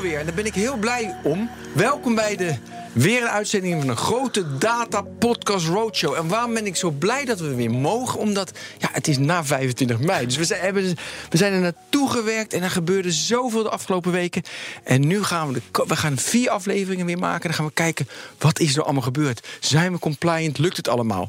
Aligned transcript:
weer. 0.00 0.18
En 0.18 0.26
daar 0.26 0.34
ben 0.34 0.46
ik 0.46 0.54
heel 0.54 0.76
blij 0.76 1.16
om. 1.22 1.50
Welkom 1.72 2.14
bij 2.14 2.36
de 2.36 2.54
weer 2.98 3.22
een 3.22 3.28
uitzending 3.28 3.80
van 3.80 3.90
een 3.90 3.96
grote 3.96 4.58
data 4.58 5.02
podcast 5.18 5.66
roadshow. 5.66 6.14
En 6.14 6.28
waarom 6.28 6.54
ben 6.54 6.66
ik 6.66 6.76
zo 6.76 6.90
blij 6.90 7.24
dat 7.24 7.40
we 7.40 7.54
weer 7.54 7.70
mogen? 7.70 8.18
Omdat 8.20 8.52
ja, 8.78 8.88
het 8.92 9.08
is 9.08 9.18
na 9.18 9.44
25 9.44 9.98
mei. 9.98 10.26
Dus 10.26 10.36
we 10.36 10.44
zijn, 10.44 10.60
hebben, 10.60 10.96
we 11.28 11.36
zijn 11.36 11.52
er 11.52 11.60
naartoe 11.60 12.10
gewerkt 12.10 12.52
en 12.52 12.62
er 12.62 12.70
gebeurde 12.70 13.12
zoveel 13.12 13.62
de 13.62 13.68
afgelopen 13.68 14.12
weken. 14.12 14.42
En 14.84 15.06
nu 15.06 15.22
gaan 15.24 15.52
we, 15.52 15.60
de, 15.72 15.84
we 15.86 15.96
gaan 15.96 16.18
vier 16.18 16.50
afleveringen 16.50 17.06
weer 17.06 17.18
maken. 17.18 17.42
Dan 17.48 17.54
gaan 17.54 17.66
we 17.66 17.72
kijken 17.72 18.08
wat 18.38 18.58
is 18.58 18.76
er 18.76 18.82
allemaal 18.82 19.02
gebeurd. 19.02 19.46
Zijn 19.60 19.92
we 19.92 19.98
compliant? 19.98 20.58
Lukt 20.58 20.76
het 20.76 20.88
allemaal? 20.88 21.28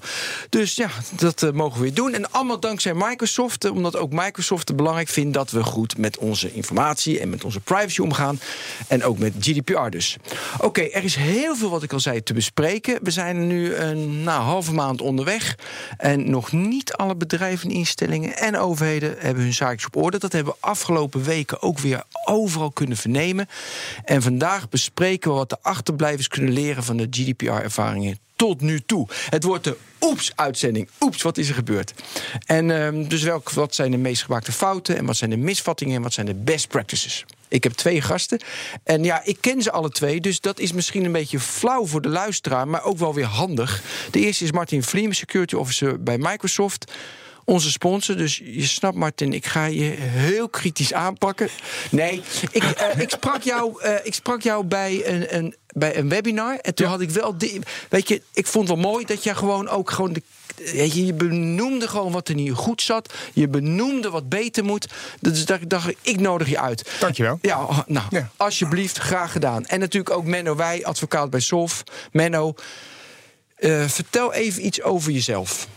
Dus 0.50 0.76
ja, 0.76 0.90
dat 1.16 1.42
uh, 1.42 1.52
mogen 1.52 1.78
we 1.78 1.84
weer 1.84 1.94
doen. 1.94 2.14
En 2.14 2.32
allemaal 2.32 2.60
dankzij 2.60 2.94
Microsoft. 2.94 3.66
eh, 3.66 3.72
Omdat 3.72 3.96
ook 3.98 4.12
Microsoft 4.12 4.68
het 4.68 4.78
belangrijk 4.78 5.08
vindt 5.10 5.34
dat 5.34 5.52
we 5.52 5.64
goed 5.64 5.98
met 5.98 6.18
onze 6.18 6.54
informatie 6.54 7.20
en 7.20 7.30
met 7.30 7.44
onze 7.44 7.60
privacy 7.60 8.02
omgaan. 8.02 8.40
En 8.88 9.04
ook 9.04 9.18
met 9.18 9.34
GDPR 9.40 9.90
dus. 9.90 10.18
Oké, 10.60 10.82
er 10.82 11.04
is 11.04 11.16
heel 11.16 11.56
veel 11.56 11.59
wat 11.68 11.84
ik 11.84 11.94
al 11.94 12.00
zei 12.00 12.24
te 12.24 12.34
bespreken. 12.34 13.00
We 13.04 13.12
zijn 13.12 13.48
nu 13.48 13.76
een 13.76 14.24
nou, 14.24 14.42
halve 14.42 14.74
maand 14.74 15.02
onderweg. 15.02 15.56
En 15.98 16.30
nog 16.30 16.52
niet 16.52 16.94
alle 16.94 17.16
bedrijven, 17.16 17.70
instellingen 17.70 18.38
en 18.38 18.58
overheden 18.58 19.16
hebben 19.18 19.44
hun 19.44 19.54
zaakjes 19.54 19.86
op 19.86 19.96
orde. 19.96 20.18
Dat 20.18 20.32
hebben 20.32 20.54
we 20.54 20.68
afgelopen 20.68 21.24
weken 21.24 21.62
ook 21.62 21.80
weer 21.80 22.04
overal 22.26 22.72
kunnen 22.72 22.98
vernemen. 22.98 23.50
En 24.06 24.22
vandaag 24.22 24.70
bespreken 24.70 25.32
we 25.32 25.38
wat 25.38 25.50
de 25.50 25.58
achterblijvers 25.62 26.28
kunnen 26.28 26.54
leren 26.54 26.84
van 26.84 26.98
de 26.98 27.08
GDPR-ervaringen 27.10 28.20
tot 28.36 28.62
nu 28.62 28.80
toe. 28.86 29.08
Het 29.30 29.44
wordt 29.44 29.64
de 29.64 29.78
Oeps-uitzending. 30.02 30.90
Oeps, 31.00 31.22
wat 31.22 31.38
is 31.38 31.50
er 31.50 31.56
gebeurd? 31.56 31.94
En 32.46 32.72
ehm, 32.72 33.08
dus 33.08 33.24
welk, 33.24 33.52
wat 33.52 33.76
zijn 33.76 33.92
de 33.92 33.98
meest 33.98 34.24
gemaakte 34.24 34.52
fouten... 34.52 34.98
en 34.98 35.06
wat 35.06 35.18
zijn 35.18 35.30
de 35.30 35.38
misvattingen 35.38 35.96
en 35.96 36.02
wat 36.02 36.14
zijn 36.14 36.26
de 36.26 36.34
best 36.34 36.68
practices? 36.68 37.26
Ik 37.50 37.64
heb 37.64 37.74
twee 37.74 38.02
gasten. 38.02 38.40
En 38.84 39.04
ja, 39.04 39.22
ik 39.24 39.38
ken 39.40 39.62
ze 39.62 39.72
alle 39.72 39.90
twee. 39.90 40.22
Dus 40.22 40.42
dat 40.42 40.60
is 40.60 40.72
misschien 40.72 41.06
een 41.06 41.12
beetje 41.12 41.40
flauw 41.40 41.86
voor 41.86 42.02
de 42.02 42.10
luisteraar. 42.10 42.68
Maar 42.68 42.84
ook 42.84 42.98
wel 42.98 43.14
weer 43.14 43.26
handig. 43.26 43.82
De 44.12 44.20
eerste 44.20 44.44
is 44.44 44.52
Martin 44.52 44.84
Vliem, 44.84 45.14
Security 45.14 45.56
Officer 45.56 46.04
bij 46.04 46.18
Microsoft. 46.18 46.92
Onze 47.46 47.72
sponsor. 47.72 48.18
Dus 48.18 48.38
je 48.38 48.68
snapt, 48.68 48.96
Martin, 48.96 49.34
ik 49.34 49.46
ga 49.46 49.66
je 49.66 49.84
heel 50.00 50.50
kritisch 50.50 50.94
aanpakken. 50.94 51.50
Nee, 51.92 52.22
ik, 52.52 52.64
eh, 52.64 53.00
ik, 53.00 53.10
sprak, 53.10 53.42
jou, 53.42 53.82
eh, 53.82 53.96
ik 54.04 54.14
sprak 54.14 54.42
jou 54.42 54.64
bij 54.64 55.08
een, 55.08 55.36
een, 55.38 55.56
bij 55.68 55.98
een 55.98 56.10
webinar. 56.10 56.58
En 56.58 56.76
toen 56.76 56.88
had 56.88 57.02
ik 57.02 57.10
wel. 57.10 57.38
De, 57.38 57.60
weet 57.90 58.08
je, 58.08 58.22
ik 58.34 58.48
vond 58.48 58.68
het 58.68 58.78
wel 58.78 58.92
mooi 58.92 59.06
dat 59.06 59.24
jij 59.24 59.36
gewoon 59.36 59.68
ook 59.68 59.92
gewoon 59.92 60.14
de 60.14 60.22
je, 60.74 61.06
je 61.06 61.14
benoemde 61.14 61.88
gewoon 61.88 62.12
wat 62.12 62.28
er 62.28 62.36
niet 62.36 62.52
goed 62.52 62.82
zat. 62.82 63.14
Je 63.34 63.48
benoemde 63.48 64.10
wat 64.10 64.30
beter 64.30 64.64
moet. 64.64 64.88
Dus 65.20 65.46
dacht, 65.46 65.70
dacht 65.70 65.90
ik, 65.90 65.98
ik 66.02 66.20
nodig 66.20 66.50
je 66.50 66.60
uit. 66.60 66.90
Dankjewel. 67.00 67.40
Ja, 67.42 67.68
nou, 67.88 68.06
Ja. 68.10 68.30
alsjeblieft, 68.38 68.98
graag 68.98 69.32
gedaan. 69.32 69.66
En 69.66 69.80
natuurlijk 69.80 70.16
ook 70.16 70.26
Menno 70.26 70.56
Wij, 70.56 70.86
advocaat 70.86 71.30
bij 71.30 71.40
Solf. 71.40 71.84
Menno, 72.12 72.54
eh, 73.56 73.86
vertel 73.88 74.34
even 74.34 74.66
iets 74.66 74.82
over 74.82 75.12
jezelf. 75.12 75.68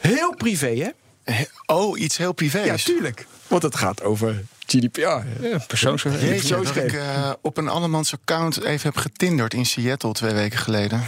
Heel 0.00 0.34
privé, 0.36 0.92
hè? 1.24 1.42
Oh, 1.66 2.00
iets 2.00 2.16
heel 2.16 2.32
privés. 2.32 2.82
tuurlijk. 2.84 3.26
Want 3.46 3.62
het 3.62 3.76
gaat 3.76 4.02
over 4.02 4.44
GDPR. 4.66 5.00
Ja, 5.00 5.24
persoonsgegevens. 5.66 6.46
Zo 6.46 6.62
dat 6.62 6.76
ik 6.76 6.92
eh, 6.92 7.30
op 7.40 7.56
een 7.56 7.68
andermans 7.68 8.12
account 8.12 8.62
even 8.64 8.82
heb 8.82 8.96
getinderd 8.96 9.54
in 9.54 9.66
Seattle 9.66 10.12
twee 10.12 10.32
weken 10.34 10.58
geleden. 10.58 11.04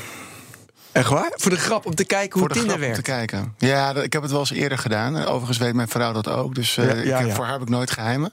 Echt 0.92 1.08
waar? 1.08 1.33
Voor 1.36 1.50
de 1.50 1.56
grap, 1.56 1.86
om 1.86 1.94
te 1.94 2.05
kijken 2.05 2.33
hoe 2.33 2.41
voor 2.41 2.48
de 2.48 2.55
Tinder 2.55 2.70
grap 2.70 2.81
om 2.81 2.92
werkt. 2.92 3.05
te 3.05 3.11
kijken. 3.11 3.55
Ja, 3.58 3.94
ik 3.94 4.12
heb 4.12 4.22
het 4.22 4.31
wel 4.31 4.41
eens 4.41 4.50
eerder 4.50 4.78
gedaan. 4.78 5.25
Overigens 5.25 5.58
weet 5.58 5.75
mijn 5.75 5.89
vrouw 5.89 6.12
dat 6.12 6.28
ook. 6.28 6.55
Dus 6.55 6.77
eh, 6.77 6.86
Ja, 6.86 6.94
ja, 6.94 7.19
ik, 7.19 7.27
ja. 7.27 7.34
voor 7.34 7.44
haar 7.44 7.53
heb 7.53 7.62
ik 7.62 7.69
nooit 7.69 7.91
geheimen. 7.91 8.33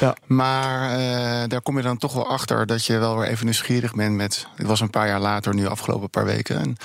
Ja. 0.00 0.16
Maar 0.26 0.90
eh, 0.90 1.48
daar 1.48 1.60
kom 1.62 1.76
je 1.76 1.82
dan 1.82 1.98
toch 1.98 2.12
wel 2.12 2.28
achter 2.28 2.66
dat 2.66 2.84
je 2.84 2.98
wel 2.98 3.18
weer 3.18 3.28
even 3.28 3.44
nieuwsgierig 3.44 3.94
bent 3.94 4.14
met... 4.14 4.46
Het 4.56 4.66
was 4.66 4.80
een 4.80 4.90
paar 4.90 5.06
jaar 5.08 5.20
later, 5.20 5.54
nu 5.54 5.66
afgelopen 5.66 6.10
paar 6.10 6.24
weken. 6.24 6.58
En, 6.58 6.76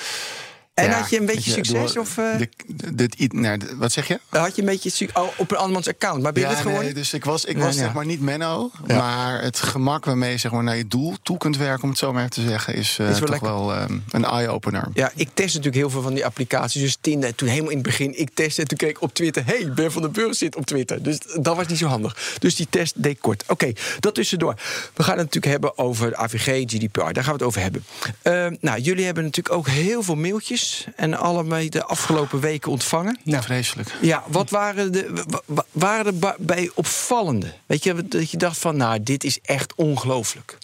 En 0.81 0.89
ja, 0.89 0.99
had 0.99 1.09
je 1.09 1.19
een 1.19 1.25
beetje 1.25 1.51
succes? 1.51 1.93
door- 1.93 2.03
Of, 2.03 2.17
eh, 2.17 2.37
de- 2.37 2.49
de- 2.95 3.07
de- 3.17 3.29
nou, 3.31 3.57
de- 3.57 3.75
wat 3.77 3.91
zeg 3.91 4.07
je? 4.07 4.19
had 4.29 4.55
je 4.55 4.61
een 4.61 4.67
beetje 4.67 4.89
su- 4.89 5.07
oh, 5.13 5.27
op 5.37 5.51
een 5.51 5.57
andermans 5.57 5.87
account? 5.87 6.21
Maar 6.23 6.31
ben 6.33 6.41
je 6.41 6.47
Ja, 6.47 6.53
dit 6.53 6.61
geworden? 6.63 6.85
nee, 6.85 6.93
dus 6.93 7.13
ik 7.13 7.25
was, 7.25 7.45
ik 7.45 7.57
was 7.57 7.75
ja. 7.75 7.81
zeg 7.81 7.93
maar 7.93 8.05
niet 8.05 8.21
Menno. 8.21 8.71
Maar 8.87 9.41
het 9.41 9.59
gemak 9.59 10.05
waarmee 10.05 10.31
je 10.31 10.37
zeg 10.37 10.51
maar, 10.51 10.63
naar 10.63 10.77
je 10.77 10.87
doel 10.87 11.15
toe 11.23 11.37
kunt 11.37 11.57
werken, 11.57 11.83
om 11.83 11.89
het 11.89 11.97
zo 11.97 12.11
maar 12.13 12.21
even 12.21 12.33
te 12.33 12.47
zeggen, 12.47 12.73
is, 12.75 12.97
eh, 12.99 13.09
Is 13.09 13.19
wel 13.19 13.27
toch 13.29 13.39
wel 13.39 13.73
eh, 13.73 13.83
een 14.11 14.25
eye-opener. 14.25 14.87
Ja, 14.93 15.11
ik 15.15 15.29
test 15.33 15.47
natuurlijk 15.47 15.75
heel 15.75 15.89
veel 15.89 16.01
van 16.01 16.13
die 16.13 16.25
applicaties. 16.25 16.81
Dus 16.81 16.97
Tinder, 17.01 17.29
en 17.29 17.35
toen 17.35 17.47
helemaal 17.47 17.69
in 17.69 17.77
het 17.77 17.85
begin, 17.85 18.19
ik 18.19 18.29
testte 18.33 18.61
en 18.61 18.67
toen 18.67 18.77
keek 18.77 18.89
ik 18.89 19.01
op 19.01 19.13
Twitter... 19.13 19.45
hey, 19.45 19.71
Ben 19.75 19.91
van 19.91 20.01
den 20.01 20.11
Burg 20.11 20.35
zit 20.35 20.55
op 20.55 20.65
Twitter. 20.65 21.03
Dus 21.03 21.17
dat 21.41 21.55
was 21.55 21.67
niet 21.67 21.77
zo 21.77 21.87
handig. 21.87 22.35
Dus 22.39 22.55
die 22.55 22.67
test 22.69 23.03
deed 23.03 23.19
kort. 23.19 23.43
Oké, 23.47 23.71
dat 23.99 24.15
tussendoor. 24.15 24.53
We 24.93 25.03
gaan 25.03 25.17
het 25.17 25.25
natuurlijk 25.33 25.51
hebben 25.51 25.77
over 25.77 26.09
de 26.09 26.17
AVG, 26.17 26.63
GDPR. 26.65 26.99
Daar 26.99 27.13
gaan 27.13 27.25
we 27.25 27.31
het 27.31 27.41
over 27.43 27.61
hebben. 27.61 27.83
Eh, 28.21 28.47
nou, 28.59 28.79
jullie 28.79 29.05
hebben 29.05 29.23
natuurlijk 29.23 29.55
ook 29.55 29.67
heel 29.67 30.03
veel 30.03 30.15
mailtjes... 30.15 30.70
en 30.95 31.13
allemaal 31.13 31.69
de 31.69 31.83
afgelopen 31.83 32.39
weken 32.39 32.71
ontvangen. 32.71 33.19
Ja, 33.23 33.41
vreselijk. 33.43 33.89
Ja, 34.01 34.23
wat 34.27 34.49
waren 34.49 34.91
de, 34.91 35.23
wa- 35.27 35.41
wa- 35.45 35.65
waren 35.71 36.21
er 36.21 36.35
bij 36.39 36.71
opvallende? 36.73 37.53
Weet 37.65 37.83
je, 37.83 38.07
dat 38.07 38.31
je 38.31 38.37
dacht 38.37 38.57
van, 38.57 38.77
nou, 38.77 39.03
dit 39.03 39.23
is 39.23 39.39
echt 39.41 39.75
ongelooflijk. 39.75 40.57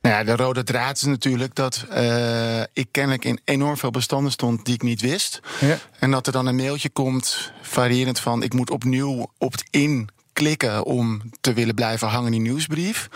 Nou 0.00 0.16
ja, 0.16 0.24
de 0.24 0.42
rode 0.42 0.62
draad 0.62 0.96
is 0.96 1.02
natuurlijk 1.02 1.54
dat 1.54 1.84
eh, 1.90 2.60
ik 2.72 2.88
kennelijk 2.90 3.24
in 3.24 3.40
enorm 3.44 3.76
veel 3.76 3.90
bestanden 3.90 4.32
stond 4.32 4.64
die 4.64 4.74
ik 4.74 4.82
niet 4.82 5.00
wist. 5.00 5.40
Ja. 5.60 5.78
En 5.98 6.10
dat 6.10 6.26
er 6.26 6.32
dan 6.32 6.46
een 6.46 6.56
mailtje 6.56 6.88
komt, 6.88 7.52
variërend 7.62 8.20
van 8.20 8.42
ik 8.42 8.52
moet 8.52 8.70
opnieuw 8.70 9.30
opt-in 9.38 10.08
klikken 10.34 10.84
om 10.84 11.22
te 11.40 11.52
willen 11.52 11.74
blijven 11.74 12.08
hangen 12.08 12.26
in 12.26 12.42
die 12.42 12.50
nieuwsbrief. 12.50 13.08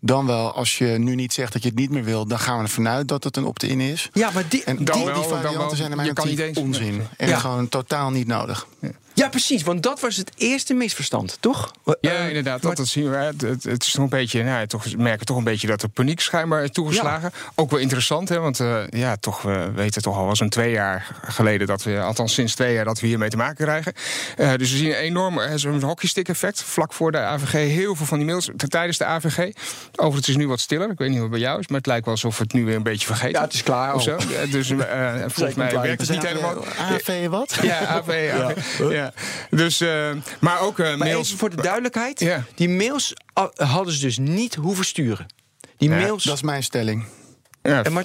Dan 0.00 0.26
wel, 0.26 0.52
als 0.52 0.78
je 0.78 0.86
nu 0.86 1.14
niet 1.14 1.32
zegt 1.32 1.52
dat 1.52 1.62
je 1.62 1.68
het 1.68 1.78
niet 1.78 1.90
meer 1.90 2.04
wil, 2.04 2.26
dan 2.26 2.38
gaan 2.38 2.56
we 2.56 2.62
ervan 2.62 2.88
uit 2.88 3.08
dat 3.08 3.24
het 3.24 3.36
een 3.36 3.44
opt-in 3.44 3.80
is. 3.80 4.08
Ja, 4.12 4.30
maar 4.34 4.44
die, 4.48 4.64
En 4.64 4.76
die 4.76 4.86
varianten 5.28 5.76
zijn 5.76 5.90
er 5.90 5.96
mij 5.96 6.06
niet 6.06 6.16
natuurlijk 6.16 6.58
onzin. 6.58 6.96
nee. 6.96 7.06
En 7.16 7.28
Ja. 7.28 7.38
gewoon 7.38 7.68
totaal 7.68 8.10
niet 8.10 8.26
nodig. 8.26 8.66
ja, 8.80 8.88
precies, 9.28 9.62
want 9.62 9.82
dat 9.82 10.00
was 10.00 10.16
het 10.16 10.30
eerste 10.36 10.74
misverstand, 10.74 11.36
toch? 11.40 11.72
Ja, 12.00 12.10
Eh, 12.10 12.28
inderdaad. 12.28 12.52
maar- 12.52 12.60
Dat, 12.70 12.76
dat 12.76 12.86
zien 12.86 13.10
we. 13.10 13.16
Het, 13.16 13.40
het, 13.40 13.62
het 13.64 13.82
is 13.82 13.90
toch 13.92 14.02
een 14.02 14.08
beetje, 14.08 14.42
nou, 14.42 14.66
toch, 14.66 14.84
we 14.84 15.02
merken 15.02 15.26
toch 15.26 15.36
een 15.36 15.44
beetje 15.44 15.66
dat 15.66 15.82
er 15.82 15.88
paniek 15.88 16.20
schijnbaar 16.20 16.62
is 16.64 16.70
toegeslagen. 16.70 17.32
Ook 17.54 17.70
wel 17.70 17.80
interessant, 17.80 18.28
hè, 18.28 18.38
want 18.40 18.60
eh, 18.60 18.76
ja, 18.88 19.16
toch, 19.16 19.42
we 19.42 19.70
weten 19.74 20.02
toch 20.02 20.16
al 20.16 20.24
wel 20.24 20.36
zo'n 20.36 20.48
twee 20.48 20.70
jaar 20.72 21.16
geleden 21.26 21.66
dat 21.66 21.82
we, 21.82 22.00
althans 22.00 22.34
sinds 22.34 22.54
twee 22.54 22.74
jaar, 22.74 22.84
dat 22.84 23.00
we 23.00 23.06
hiermee 23.06 23.28
te 23.28 23.36
maken 23.36 23.64
krijgen. 23.64 23.92
Eh, 24.36 24.54
dus 24.56 24.70
we 24.70 24.76
zien 24.76 24.88
een 24.88 24.94
enorm 24.96 25.40
zo'n 25.58 25.82
hockeystick-effect. 25.82 26.62
Vlak 26.62 26.92
voor 26.92 27.12
de 27.12 27.18
AVG 27.18 27.52
heel 27.52 27.94
veel 27.94 28.06
van 28.06 28.18
die 28.18 28.26
mails 28.26 28.50
tijdens 28.68 28.98
de 28.98 29.04
AVG. 29.04 29.38
Overigens 29.38 30.16
het 30.16 30.28
is 30.28 30.36
nu 30.36 30.48
wat 30.48 30.60
stiller. 30.60 30.90
Ik 30.90 30.98
weet 30.98 31.08
niet 31.08 31.18
hoe 31.18 31.26
het 31.28 31.36
bij 31.36 31.44
jou 31.46 31.58
is, 31.60 31.68
maar 31.68 31.76
het 31.78 31.86
lijkt 31.86 32.04
wel 32.04 32.14
alsof 32.14 32.36
we 32.38 32.42
het 32.42 32.52
nu 32.52 32.64
weer 32.64 32.76
een 32.76 32.82
beetje 32.82 33.06
vergeten. 33.06 33.30
Ja, 33.30 33.40
het 33.44 33.52
is 33.54 33.62
klaar 33.62 33.94
Of 33.94 34.02
zo. 34.02 34.16
Ja, 34.28 34.46
dus 34.50 34.70
eh, 34.70 35.12
volgens 35.34 35.54
mij 35.54 35.72
werkt 35.80 36.00
het 36.00 36.10
niet 36.10 36.26
helemaal. 36.26 36.64
AV 36.78 37.26
wat? 37.28 37.56
Ja, 37.62 37.78
AV. 37.86 38.30
AV. 38.34 38.78
Ja. 38.90 39.12
Dus, 39.50 39.80
eh, 39.80 40.10
maar 40.40 40.60
ook 40.60 40.78
eh, 40.78 40.86
Maar 40.86 40.98
mails. 40.98 41.26
even 41.26 41.38
voor 41.38 41.50
de 41.50 41.62
duidelijkheid, 41.62 42.20
Ja. 42.20 42.44
die 42.54 42.68
mails 42.68 43.12
hadden 43.54 43.92
ze 43.94 44.00
dus 44.00 44.18
niet 44.18 44.54
hoeven 44.54 44.84
sturen. 44.84 45.26
Die 45.76 45.88
Ja, 45.90 45.96
mails... 45.96 46.24
Dat 46.24 46.34
is 46.34 46.42
mijn 46.42 46.62
stelling. 46.62 47.04
Ja, 47.62 47.82
en 47.84 47.92
maar, 47.92 48.04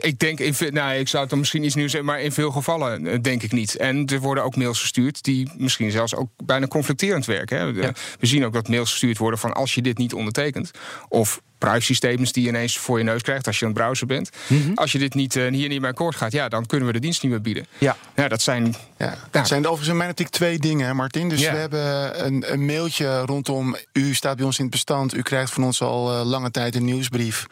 Ik 0.00 0.18
denk, 0.18 0.38
in, 0.40 0.54
nou, 0.72 0.94
ik 0.94 1.08
zou 1.08 1.20
het 1.22 1.30
dan 1.30 1.38
misschien 1.38 1.64
iets 1.64 1.74
nieuws 1.74 1.90
zeggen, 1.90 2.10
maar 2.10 2.20
in 2.20 2.32
veel 2.32 2.50
gevallen 2.50 3.06
eh, 3.06 3.18
denk 3.20 3.42
ik 3.42 3.52
niet. 3.52 3.76
En 3.76 4.06
er 4.06 4.20
worden 4.20 4.44
ook 4.44 4.56
mails 4.56 4.80
gestuurd 4.80 5.22
die 5.22 5.50
misschien 5.56 5.90
zelfs 5.90 6.14
ook 6.14 6.28
bijna 6.44 6.66
conflicterend 6.66 7.26
werken. 7.26 7.58
Hè. 7.58 7.64
Ja. 7.64 7.92
We 8.20 8.26
zien 8.26 8.44
ook 8.44 8.52
dat 8.52 8.68
mails 8.68 8.90
gestuurd 8.90 9.18
worden 9.18 9.38
van 9.38 9.52
als 9.52 9.74
je 9.74 9.82
dit 9.82 9.98
niet 9.98 10.14
ondertekent. 10.14 10.70
Of 11.08 11.40
privacy 11.58 11.94
statements 11.94 12.32
die 12.32 12.42
je 12.42 12.48
ineens 12.48 12.78
voor 12.78 12.98
je 12.98 13.04
neus 13.04 13.22
krijgt 13.22 13.46
als 13.46 13.58
je 13.58 13.64
aan 13.66 13.70
het 13.72 13.80
browsen 13.80 14.06
bent. 14.06 14.30
Mhm. 14.46 14.72
Als 14.74 14.92
je 14.92 14.98
dit 14.98 15.14
niet, 15.14 15.34
hier 15.34 15.50
niet 15.50 15.80
mee 15.80 15.90
akkoord 15.90 16.16
gaat, 16.16 16.32
ja, 16.32 16.48
dan 16.48 16.66
kunnen 16.66 16.86
we 16.86 16.92
de 16.92 17.00
dienst 17.00 17.22
niet 17.22 17.32
meer 17.32 17.40
bieden. 17.40 17.66
ja. 17.78 17.96
Ja, 18.16 18.28
dat 18.28 18.42
zijn. 18.42 18.74
Ja. 19.06 19.14
Het 19.30 19.46
zijn 19.48 19.60
overigens 19.60 19.88
in 19.88 19.96
mijn 19.96 20.10
optiek 20.10 20.28
twee 20.28 20.58
dingen, 20.58 20.86
hè, 20.86 20.94
Martin. 20.94 21.28
Dus 21.28 21.40
Ja. 21.40 21.52
we 21.52 21.58
hebben 21.58 22.24
een, 22.26 22.52
een 22.52 22.64
mailtje 22.66 23.18
rondom... 23.20 23.76
u 23.92 24.14
staat 24.14 24.36
bij 24.36 24.44
ons 24.46 24.56
in 24.58 24.64
het 24.64 24.72
bestand, 24.72 25.14
u 25.14 25.22
krijgt 25.22 25.52
van 25.52 25.64
ons 25.64 25.80
al 25.80 26.12
eh, 26.12 26.24
lange 26.26 26.50
tijd 26.50 26.74
een 26.74 26.84
nieuwsbrief... 26.84 27.46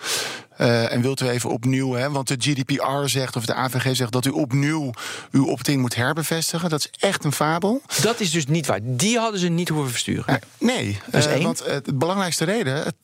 Eh, 0.56 0.92
en 0.92 1.00
wilt 1.02 1.20
u 1.20 1.28
even 1.28 1.50
opnieuw, 1.50 1.92
hè, 1.92 2.10
want 2.10 2.28
de 2.28 2.36
GDPR 2.38 3.06
zegt 3.08 3.36
of 3.36 3.46
de 3.46 3.54
AVG 3.54 3.96
zegt 3.96 4.12
dat 4.12 4.26
u 4.26 4.30
opnieuw 4.30 4.90
uw 5.30 5.46
opt-in 5.46 5.80
moet 5.80 5.94
herbevestigen. 5.94 6.70
Dat 6.70 6.78
is 6.80 6.90
echt 7.08 7.24
een 7.24 7.32
fabel. 7.32 7.82
Dat 8.02 8.20
is 8.20 8.30
dus 8.30 8.46
niet 8.46 8.66
waar. 8.66 8.78
Die 8.82 9.18
hadden 9.18 9.40
ze 9.40 9.48
niet 9.48 9.68
hoeven 9.68 9.90
versturen. 9.90 10.40
Nee, 10.58 10.98
Dat 11.10 11.20
is 11.20 11.26
eh, 11.26 11.32
één. 11.32 11.42
want 11.42 11.64
de 11.84 11.94
belangrijkste 11.94 12.44
reden, 12.44 12.94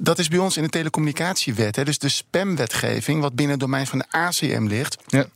dat 0.00 0.18
is 0.18 0.28
bij 0.28 0.38
ons 0.38 0.56
in 0.56 0.62
de 0.62 0.68
telecommunicatiewet. 0.68 1.76
Hè, 1.76 1.84
dus 1.84 1.98
de 1.98 2.08
spamwetgeving, 2.08 3.20
wat 3.20 3.34
binnen 3.34 3.50
het 3.54 3.60
domein 3.64 3.86
van 3.86 3.98
de 3.98 4.04
ACM 4.10 4.66
ligt, 4.66 4.96
Ja. 5.06 5.26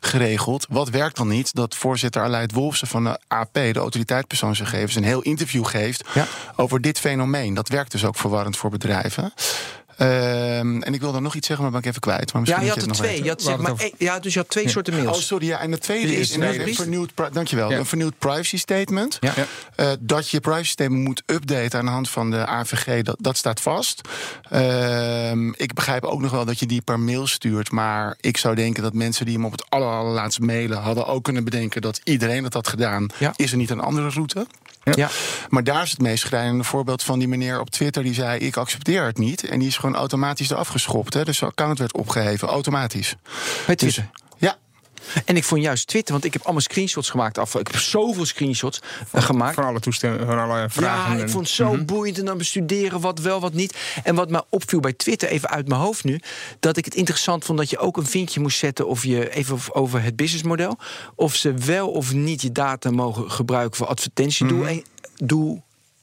geregeld. 0.00 0.66
Wat 0.68 0.88
werkt 0.88 1.16
dan 1.16 1.28
niet? 1.28 1.54
Dat 1.54 1.74
voorzitter 2.00 2.22
Aleid 2.34 2.52
Wolfsen 2.52 2.86
van 2.88 3.04
de 3.04 3.18
AP, 3.28 3.52
de 3.54 3.72
Autoriteit 3.78 4.26
Persoonsgegevens, 4.26 4.94
een 4.94 5.04
heel 5.04 5.20
interview 5.22 5.66
geeft 5.66 6.04
Ja. 6.14 6.26
over 6.56 6.80
dit 6.80 6.98
fenomeen. 6.98 7.54
Dat 7.54 7.68
werkt 7.68 7.90
dus 7.92 8.04
ook 8.04 8.16
verwarrend 8.16 8.56
voor 8.56 8.70
bedrijven. 8.70 9.32
Ehm, 10.00 10.80
en 10.82 10.94
ik 10.94 11.00
wilde 11.00 11.20
nog 11.20 11.34
iets 11.34 11.46
zeggen, 11.46 11.64
maar 11.64 11.72
ben 11.72 11.82
ik 11.82 11.88
even 11.88 12.00
kwijt. 12.00 12.32
Maar 12.32 12.42
Ja, 12.44 12.56
misschien 12.58 12.62
je 12.62 12.74
dat 12.74 12.74
had 12.74 12.84
er 12.84 12.90
het 12.90 12.98
nog 13.00 13.06
twee. 13.10 13.22
Je 13.22 13.28
had, 13.28 13.42
zeg 13.42 13.56
maar, 13.56 13.90
ja, 13.98 14.18
dus 14.18 14.32
je 14.32 14.38
had 14.38 14.48
twee 14.48 14.68
soorten 14.68 14.94
Oh, 14.94 15.02
mails. 15.02 15.26
sorry. 15.26 15.46
Ja, 15.46 15.60
en 15.60 15.72
het 15.72 15.80
tweede 15.82 16.16
is 16.16 16.30
inderdaad 16.30 16.66
een 16.66 16.74
vernieuwd, 16.74 17.10
dankjewel, 17.32 17.70
Ja. 17.70 17.78
een 17.78 17.86
vernieuwd 17.86 18.18
privacy 18.18 18.56
statement. 18.58 19.16
Ja. 19.20 19.32
Ja. 19.36 19.46
Eh, 19.76 19.90
dat 20.00 20.28
je 20.30 20.40
privacy 20.40 20.70
statement 20.70 21.04
moet 21.04 21.22
updaten 21.26 21.78
aan 21.78 21.84
de 21.84 21.90
hand 21.90 22.10
van 22.10 22.30
de 22.30 22.46
AVG, 22.46 23.02
dat, 23.02 23.16
dat 23.18 23.36
staat 23.36 23.60
vast. 23.60 24.00
Ehm, 24.50 25.48
ik 25.48 25.74
begrijp 25.74 26.04
ook 26.04 26.20
nog 26.20 26.30
wel 26.30 26.44
dat 26.44 26.58
je 26.58 26.66
die 26.66 26.80
per 26.82 27.00
mail 27.00 27.26
stuurt. 27.26 27.70
Maar 27.70 28.16
ik 28.20 28.36
zou 28.36 28.54
denken 28.54 28.82
dat 28.82 28.94
mensen 28.94 29.24
die 29.26 29.34
hem 29.34 29.44
op 29.44 29.52
het 29.52 29.64
aller, 29.70 29.88
allerlaatst 29.88 30.40
mailen... 30.40 30.78
hadden 30.78 31.06
ook 31.06 31.24
kunnen 31.24 31.44
bedenken 31.44 31.82
dat 31.82 32.00
iedereen 32.04 32.42
dat 32.42 32.52
had 32.54 32.68
gedaan. 32.68 33.06
Ja. 33.18 33.32
Is 33.36 33.50
er 33.50 33.56
niet 33.56 33.70
een 33.70 33.80
andere 33.80 34.08
route? 34.08 34.46
Ja. 34.94 35.08
Maar 35.48 35.64
daar 35.64 35.82
is 35.82 35.90
het 35.90 36.00
meest 36.00 36.22
schrijnende 36.26 36.64
voorbeeld 36.64 37.02
van 37.02 37.18
die 37.18 37.28
meneer 37.28 37.60
op 37.60 37.70
Twitter... 37.70 38.02
die 38.02 38.14
zei, 38.14 38.38
ik 38.40 38.56
accepteer 38.56 39.04
het 39.04 39.18
niet. 39.18 39.44
En 39.44 39.58
die 39.58 39.68
is 39.68 39.76
gewoon 39.76 39.89
automatisch 39.94 40.50
eraf 40.50 40.68
geschopt. 40.68 41.14
Hè? 41.14 41.24
Dus 41.24 41.36
zijn 41.38 41.50
account 41.50 41.78
werd 41.78 41.92
opgeheven, 41.94 42.48
automatisch. 42.48 43.16
Bij 43.66 43.74
Dus, 43.74 43.92
Twitter. 43.92 44.10
ja, 44.38 44.56
En 45.24 45.36
ik 45.36 45.44
vond 45.44 45.62
juist 45.62 45.86
Twitter, 45.86 46.12
want 46.12 46.24
ik 46.24 46.32
heb 46.32 46.42
allemaal 46.42 46.60
screenshots 46.62 47.10
gemaakt. 47.10 47.38
Af, 47.38 47.54
ik 47.54 47.66
heb 47.66 47.76
zoveel 47.80 48.24
screenshots 48.26 48.80
eh, 49.12 49.22
gemaakt. 49.22 49.54
Van 49.54 49.64
alle 49.64 49.80
toestemmingen, 49.80 50.26
van 50.26 50.38
alle 50.38 50.66
vragen. 50.70 51.10
Ja, 51.10 51.16
ik 51.16 51.22
en- 51.22 51.30
vond 51.30 51.46
het 51.46 51.54
zo 51.54 51.72
Mhm. 51.72 51.84
boeiend 51.84 52.18
en 52.18 52.24
dan 52.24 52.38
bestuderen 52.38 53.00
wat 53.00 53.18
wel, 53.18 53.40
wat 53.40 53.52
niet. 53.52 53.76
En 54.04 54.14
wat 54.14 54.30
me 54.30 54.44
opviel 54.48 54.80
bij 54.80 54.92
Twitter, 54.92 55.28
even 55.28 55.48
uit 55.50 55.68
mijn 55.68 55.80
hoofd 55.80 56.04
nu, 56.04 56.20
dat 56.60 56.76
ik 56.76 56.84
het 56.84 56.94
interessant 56.94 57.44
vond 57.44 57.58
dat 57.58 57.70
je 57.70 57.78
ook 57.78 57.96
een 57.96 58.06
vinkje 58.06 58.40
moest 58.40 58.58
zetten 58.58 58.86
of 58.86 59.04
je 59.04 59.30
even 59.30 59.58
over 59.74 60.02
het 60.02 60.16
businessmodel, 60.16 60.78
of 61.14 61.34
ze 61.34 61.52
wel 61.54 61.90
of 61.90 62.12
niet 62.12 62.42
je 62.42 62.52
data 62.52 62.90
mogen 62.90 63.30
gebruiken 63.30 63.76
voor 63.76 63.86
advertentiedoel, 63.86 64.82
doel, 65.16 65.62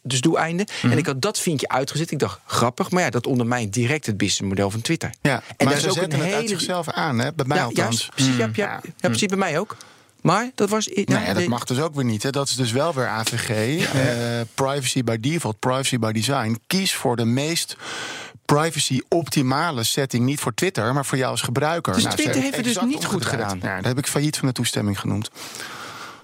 dus 0.10 0.22
doeleinden. 0.22 0.66
En 0.82 0.98
ik 0.98 1.06
had 1.06 1.22
dat 1.22 1.40
vinkje 1.40 1.68
uitgezet. 1.68 2.12
Ik 2.12 2.20
dacht 2.20 2.40
grappig, 2.46 2.92
maar 2.92 3.04
ja, 3.04 3.10
dat 3.10 3.28
ondermijnt 3.28 3.74
direct 3.74 4.06
het 4.06 4.18
businessmodel 4.18 4.70
van 4.72 4.82
Twitter. 4.82 5.10
ja. 5.22 5.32
En 5.32 5.42
maar 5.58 5.68
daar 5.68 5.74
is 5.76 5.82
ze 5.82 5.88
een 5.88 5.94
zetten 5.94 6.20
het 6.20 6.28
uit 6.34 6.36
hele- 6.36 6.48
zichzelf 6.48 6.90
aan, 6.90 7.20
hè? 7.20 7.34
bij 7.34 7.46
mij 7.46 7.58
ja, 7.58 7.64
althans. 7.64 8.10
Precies, 8.16 8.36
ja, 8.36 8.50
ja, 8.54 8.82
ja, 8.84 9.10
precies 9.10 9.28
bij 9.28 9.38
mij 9.38 9.60
ook. 9.60 9.78
Maar 10.22 10.52
dat 10.56 10.70
was. 10.70 10.88
Nou 11.06 11.26
ja, 11.26 11.34
dat 11.34 11.46
mag 11.48 11.64
dus 11.64 11.80
ook 11.80 11.96
weer 11.96 12.06
niet. 12.06 12.24
Hè. 12.24 12.30
Dat 12.30 12.48
is 12.48 12.56
dus 12.56 12.72
wel 12.72 12.94
weer 12.94 13.08
AVG. 13.08 13.50
eh, 13.50 14.06
privacy 14.54 15.04
by 15.04 15.18
default, 15.20 15.60
privacy 15.60 15.98
by 16.00 16.12
design. 16.12 16.60
Kies 16.68 16.94
voor 16.94 17.16
de 17.16 17.26
meest 17.26 17.78
privacy-optimale 18.46 19.84
setting. 19.84 20.26
Niet 20.26 20.40
voor 20.40 20.54
Twitter, 20.54 20.94
maar 20.94 21.06
voor 21.06 21.18
jou 21.18 21.32
als 21.32 21.42
gebruiker. 21.42 21.94
Dus 21.94 22.04
ze 22.04 22.10
Twitter 22.10 22.42
heeft 22.42 22.56
het 22.56 22.64
dus 22.66 22.82
niet 22.82 23.06
goed 23.06 23.26
gedaan. 23.26 23.60
Ja, 23.62 23.76
dat 23.76 23.86
heb 23.86 23.98
ik 23.98 24.08
failliet 24.08 24.38
van 24.38 24.48
de 24.48 24.54
toestemming 24.54 25.00
genoemd. 25.00 25.30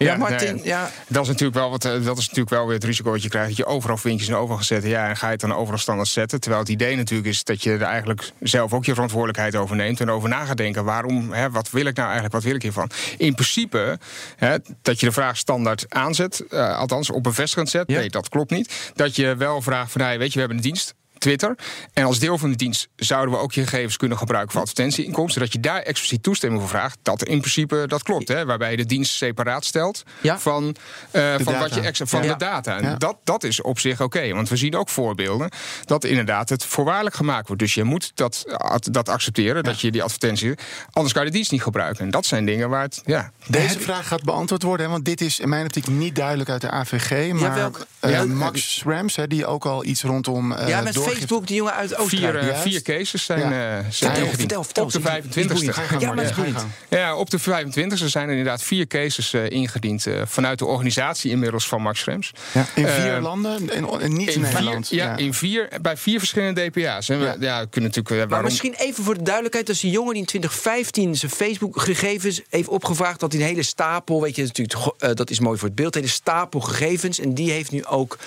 Ja, 0.03 0.17
Martin, 0.17 0.55
nee, 0.55 0.65
ja. 0.65 0.89
Dat 1.07 1.21
is 1.21 1.27
natuurlijk 1.27 1.57
wel 1.57 1.69
wat, 1.69 1.85
eh, 1.85 1.91
dat 1.91 2.17
is 2.17 2.23
natuurlijk 2.27 2.49
wel 2.49 2.65
weer 2.65 2.75
het 2.75 2.83
risico 2.83 3.11
dat 3.11 3.23
je 3.23 3.29
krijgt. 3.29 3.47
Dat 3.47 3.57
je 3.57 3.65
overal 3.65 3.97
vinkjes 3.97 4.27
en 4.27 4.35
overal 4.35 4.57
gaat 4.57 4.65
zetten. 4.65 4.89
Ja, 4.89 5.09
en 5.09 5.17
ga 5.17 5.25
je 5.25 5.31
het 5.31 5.41
dan 5.41 5.53
overal 5.55 5.79
standaard 5.79 6.07
zetten. 6.07 6.39
Terwijl 6.39 6.61
het 6.61 6.71
idee 6.71 6.95
natuurlijk 6.95 7.29
is 7.29 7.43
dat 7.43 7.63
je 7.63 7.71
er 7.71 7.81
eigenlijk 7.81 8.31
zelf 8.39 8.73
ook 8.73 8.85
je 8.85 8.93
verantwoordelijkheid 8.93 9.55
over 9.55 9.75
neemt. 9.75 9.99
En 9.99 10.09
over 10.09 10.29
na 10.29 10.45
gaat 10.45 10.57
denken. 10.57 10.83
Waarom, 10.85 11.31
hè, 11.31 11.49
wat 11.51 11.69
wil 11.69 11.85
ik 11.85 11.95
nou 11.95 12.05
eigenlijk, 12.05 12.33
wat 12.33 12.43
wil 12.43 12.55
ik 12.55 12.61
hiervan? 12.61 12.89
In 13.17 13.33
principe, 13.33 13.99
hè, 14.35 14.57
dat 14.81 14.99
je 14.99 15.05
de 15.05 15.11
vraag 15.11 15.37
standaard 15.37 15.85
aanzet. 15.89 16.43
eh, 16.49 16.77
althans, 16.77 17.09
op 17.09 17.23
bevestigend 17.23 17.69
zet. 17.69 17.83
Ja. 17.87 17.99
Nee, 17.99 18.09
dat 18.09 18.29
klopt 18.29 18.51
niet. 18.51 18.91
Dat 18.95 19.15
je 19.15 19.35
wel 19.35 19.61
vraagt 19.61 19.91
van, 19.91 20.01
weet 20.01 20.27
je, 20.27 20.33
we 20.33 20.39
hebben 20.39 20.57
een 20.57 20.63
dienst. 20.63 20.93
Twitter. 21.23 21.55
En 21.93 22.03
als 22.05 22.19
deel 22.19 22.37
van 22.37 22.49
de 22.49 22.55
dienst 22.55 22.87
zouden 22.95 23.35
we 23.35 23.39
ook 23.41 23.51
je 23.53 23.61
gegevens 23.61 23.97
kunnen 23.97 24.17
gebruiken 24.17 24.51
voor 24.51 24.61
advertentieinkomsten. 24.61 25.41
Dat 25.41 25.53
je 25.53 25.59
daar 25.59 25.81
expliciet 25.81 26.23
toestemming 26.23 26.61
voor 26.61 26.69
vraagt. 26.71 26.97
Dat 27.03 27.23
in 27.23 27.39
principe 27.39 27.83
dat 27.87 28.03
klopt. 28.03 28.27
Hè, 28.27 28.45
waarbij 28.45 28.71
je 28.71 28.77
de 28.77 28.85
dienst 28.85 29.13
separaat 29.15 29.65
stelt 29.65 30.03
Ja. 30.21 30.39
van, 30.39 30.75
eh, 31.11 31.33
van, 31.33 31.43
data. 31.53 31.59
wat 31.81 31.97
je 31.97 32.07
van 32.07 32.23
Ja. 32.23 32.31
de 32.33 32.37
data. 32.39 32.77
En 32.77 32.83
Ja. 32.83 32.95
dat, 32.95 33.17
dat 33.23 33.43
is 33.43 33.61
op 33.61 33.79
zich 33.79 34.01
oké. 34.01 34.33
want 34.33 34.49
we 34.49 34.55
zien 34.55 34.75
ook 34.75 34.89
voorbeelden 34.89 35.49
dat 35.85 36.03
inderdaad 36.03 36.49
het 36.49 36.65
voorwaardelijk 36.65 37.15
gemaakt 37.15 37.47
wordt. 37.47 37.61
Dus 37.61 37.73
je 37.73 37.83
moet 37.83 38.11
dat, 38.15 38.43
dat 38.81 39.09
accepteren, 39.09 39.63
dat 39.63 39.81
je 39.81 39.91
die 39.91 40.03
advertentie. 40.03 40.53
Anders 40.91 41.13
kan 41.13 41.23
je 41.23 41.29
de 41.29 41.35
dienst 41.35 41.51
niet 41.51 41.63
gebruiken. 41.63 42.03
En 42.05 42.11
dat 42.11 42.25
zijn 42.25 42.45
dingen 42.45 42.69
waar 42.69 42.81
het. 42.81 43.01
Ja, 43.05 43.31
Deze 43.47 43.79
vraag 43.79 44.07
gaat 44.07 44.23
beantwoord 44.23 44.63
worden, 44.63 44.85
hè, 44.85 44.91
want 44.91 45.05
dit 45.05 45.21
is 45.21 45.39
in 45.39 45.49
mijn 45.49 45.65
optiek 45.65 45.87
niet 45.87 46.15
duidelijk 46.15 46.49
uit 46.49 46.61
de 46.61 46.69
AVG. 46.71 47.31
Maar 47.33 47.53
welke? 47.55 47.85
eh, 47.99 48.11
Ja. 48.11 48.25
Max 48.25 48.75
Schrems, 48.79 49.15
hè, 49.15 49.27
die 49.27 49.45
ook 49.45 49.65
al 49.65 49.85
iets 49.85 50.01
rondom. 50.03 50.51
eh, 50.51 50.67
ja, 50.67 50.81
met 50.81 50.93
Facebook, 51.17 51.47
die 51.47 51.55
jongen 51.55 51.73
uit 51.73 51.95
Oostenrijk. 51.97 52.37
vier, 52.39 52.45
juist. 52.45 52.61
vier 52.61 52.81
cases 52.81 53.25
zijn, 53.25 53.39
Ja. 53.39 53.45
eh, 53.45 53.51
zijn 53.51 53.91
Vertel, 53.91 54.09
ingediend. 54.23 54.37
vertel, 54.37 54.63
vertel. 54.63 54.83
Op 54.83 54.91
de 54.91 54.97
Is 54.97 55.03
boeiend. 55.03 55.25
25ste. 55.25 55.73
Ga 55.73 55.81
je 55.81 55.87
gang, 55.87 56.01
Ja, 56.01 56.13
maar 56.13 56.25
gang. 56.25 56.55
Ja, 56.89 57.15
op 57.15 57.29
de 57.29 57.39
25e 57.39 58.07
zijn 58.07 58.25
er 58.25 58.29
inderdaad 58.35 58.63
vier 58.63 58.87
cases 58.87 59.33
eh, 59.33 59.49
ingediend. 59.49 60.05
eh, 60.07 60.21
vanuit 60.25 60.59
de 60.59 60.65
organisatie 60.65 61.31
inmiddels 61.31 61.67
van 61.67 61.81
Max 61.81 61.99
Schrems. 61.99 62.31
In 62.75 62.87
vier 62.87 63.19
landen 63.21 63.69
en, 63.69 63.85
en 64.01 64.13
niet 64.13 64.27
in, 64.27 64.33
In 64.33 64.45
vier, 64.45 64.53
Nederland. 64.53 64.89
ja, 64.89 65.17
In 65.17 65.33
vier, 65.33 65.67
bij 65.81 65.97
vier 65.97 66.19
verschillende 66.19 66.69
DPA's. 66.69 67.09
En 67.09 67.19
we 67.19 67.25
Ja. 67.25 67.35
ja. 67.39 67.65
kunnen 67.65 67.89
natuurlijk. 67.89 68.09
Maar 68.09 68.27
waarom, 68.27 68.45
misschien 68.47 68.73
even 68.77 69.03
voor 69.03 69.13
de 69.17 69.23
duidelijkheid: 69.23 69.67
dat 69.67 69.75
is 69.75 69.83
een 69.83 69.89
jongen 69.89 70.11
die 70.13 70.21
in 70.21 70.27
2015 70.27 71.15
zijn 71.15 71.31
Facebook-gegevens 71.31 72.41
heeft 72.49 72.67
opgevraagd. 72.67 73.19
Dat 73.19 73.31
hij 73.31 73.41
een 73.41 73.47
hele 73.47 73.63
stapel, 73.63 74.21
weet 74.21 74.35
je, 74.35 74.43
natuurlijk, 74.43 75.15
dat 75.17 75.29
is 75.29 75.39
mooi 75.39 75.57
voor 75.57 75.67
het 75.67 75.77
beeld, 75.77 75.95
een 75.95 76.01
hele 76.01 76.13
stapel 76.13 76.59
gegevens. 76.59 77.19
En 77.19 77.33
die 77.33 77.51
heeft 77.51 77.71
nu 77.71 77.85
ook, 77.85 78.17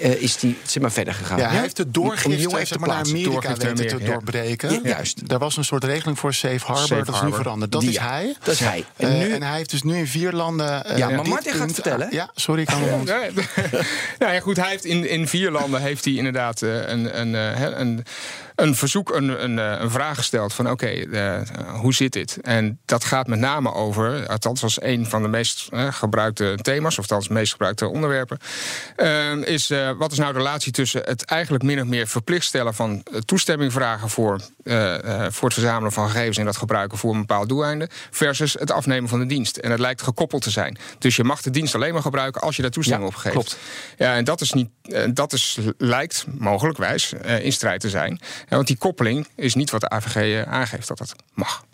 eh, 0.00 0.22
is 0.22 0.36
die, 0.36 0.56
zeg 0.62 0.82
maar, 0.82 0.92
verder 0.92 1.14
gegaan. 1.14 1.38
Ja, 1.38 1.48
hij 1.50 1.60
heeft 1.60 1.76
de 1.76 1.82
Om 1.82 1.90
jongen 2.42 2.56
even 2.60 2.66
zeg 2.66 2.78
te 2.78 2.86
naar. 2.86 2.96
Amerika 3.04 3.48
weten 3.56 3.98
te 3.98 4.04
ja. 4.04 4.10
doorbreken. 4.12 4.72
Ja, 4.72 4.80
juist. 4.82 5.20
Er 5.28 5.38
was 5.38 5.56
een 5.56 5.64
soort 5.64 5.84
regeling 5.84 6.18
voor 6.18 6.34
Safe 6.34 6.58
Harbor, 6.66 6.86
Safe 6.86 7.04
dat 7.04 7.14
is 7.14 7.20
nu 7.20 7.32
veranderd. 7.32 7.72
Dat 7.72 7.80
Die, 7.80 7.90
is 7.90 7.98
hij. 7.98 8.34
Dat 8.44 8.54
is 8.54 8.60
hij. 8.60 8.84
En 8.96 9.08
En, 9.08 9.18
nu- 9.18 9.32
en 9.32 9.42
hij 9.42 9.56
heeft 9.56 9.70
dus 9.70 9.82
nu 9.82 9.96
in 9.96 10.06
vier 10.06 10.32
landen. 10.32 10.84
eh, 10.84 10.96
Ja, 10.98 11.08
maar 11.08 11.28
Martin 11.28 11.50
gaat 11.52 11.60
punt- 11.60 11.74
vertellen. 11.74 12.08
Ja, 12.10 12.30
sorry, 12.34 12.60
ik 12.60 12.66
kan. 12.66 12.80
Ja, 13.04 13.18
nou 14.18 14.32
ja, 14.32 14.40
goed, 14.40 14.56
hij 14.56 14.68
heeft 14.70 14.84
in, 14.84 15.08
in 15.08 15.28
vier 15.28 15.50
landen 15.50 15.80
heeft 15.80 16.04
hij 16.04 16.14
inderdaad 16.14 16.62
eh, 16.62 16.88
een, 16.88 17.20
een, 17.20 17.34
eh, 17.34 17.78
een, 17.78 18.04
een 18.56 18.74
verzoek, 18.74 19.14
een, 19.14 19.44
een, 19.44 19.58
eh, 19.58 19.80
een 19.80 19.90
vraag 19.90 20.16
gesteld 20.16 20.52
van 20.54 20.70
oké, 20.70 20.86
eh, 20.86 21.40
hoe 21.80 21.94
zit 21.94 22.12
dit? 22.12 22.38
En 22.42 22.78
dat 22.84 23.04
gaat 23.04 23.26
met 23.26 23.38
name 23.38 23.72
over, 23.72 24.26
althans 24.26 24.60
was 24.60 24.82
een 24.82 25.06
van 25.06 25.22
de 25.22 25.28
meest 25.28 25.68
eh, 25.72 25.92
gebruikte 25.92 26.58
thema's, 26.62 26.98
of 26.98 26.98
althans 26.98 27.28
meest 27.28 27.52
gebruikte 27.52 27.88
onderwerpen, 27.88 28.38
is 29.44 29.72
wat 29.98 30.12
is 30.12 30.18
nou 30.18 30.32
de 30.32 30.38
relatie 30.38 30.72
tussen 30.72 31.02
het 31.04 31.24
eigenlijk 31.24 31.64
min 31.64 31.80
of 31.80 31.86
meer 31.86 32.06
verplicht 32.06 32.44
stellen 32.44 32.74
van 32.74 33.02
toestemming 33.24 33.72
vragen 33.72 34.08
voor, 34.08 34.40
voor 35.28 35.48
het 35.48 35.52
verzamelen 35.52 35.92
van 35.92 36.08
gegevens 36.08 36.36
en 36.38 36.44
dat 36.44 36.56
gebruiken 36.56 36.98
voor 36.98 37.14
een 37.14 37.20
bepaald 37.20 37.48
doeleinde, 37.48 37.88
versus 38.10 38.52
het 38.52 38.70
afnemen 38.70 39.08
van 39.08 39.18
de 39.18 39.26
dienst. 39.26 39.56
En 39.56 39.70
het 39.70 39.80
lijkt 39.80 40.02
gekoppeld 40.02 40.42
te 40.42 40.50
zijn. 40.50 40.78
Dus 40.98 41.16
je 41.16 41.24
mag 41.24 41.42
de 41.42 41.50
dienst 41.50 41.74
alleen 41.74 41.92
maar 41.92 42.02
gebruiken 42.02 42.40
als 42.40 42.56
je 42.56 42.62
daar 42.62 42.70
toestemming 42.70 43.10
Ja, 43.10 43.16
op 43.16 43.22
geeft. 43.22 43.34
klopt. 43.34 43.58
Ja, 43.98 44.14
en 44.14 44.24
dat 44.24 44.40
is 44.40 44.52
niet, 44.52 44.68
dat 45.14 45.32
is, 45.32 45.58
lijkt 45.78 46.24
mogelijkwijs 46.38 47.12
in 47.40 47.52
strijd 47.52 47.80
te 47.80 47.90
zijn. 47.90 48.20
Ja, 48.48 48.56
want 48.56 48.66
die 48.66 48.76
koppeling 48.76 49.28
is 49.34 49.54
niet 49.54 49.70
wat 49.70 49.80
de 49.80 49.88
AVG 49.88 50.16
eh, 50.16 50.42
aangeeft 50.52 50.88
dat 50.88 50.98
het 50.98 51.14
mag. 51.34 51.64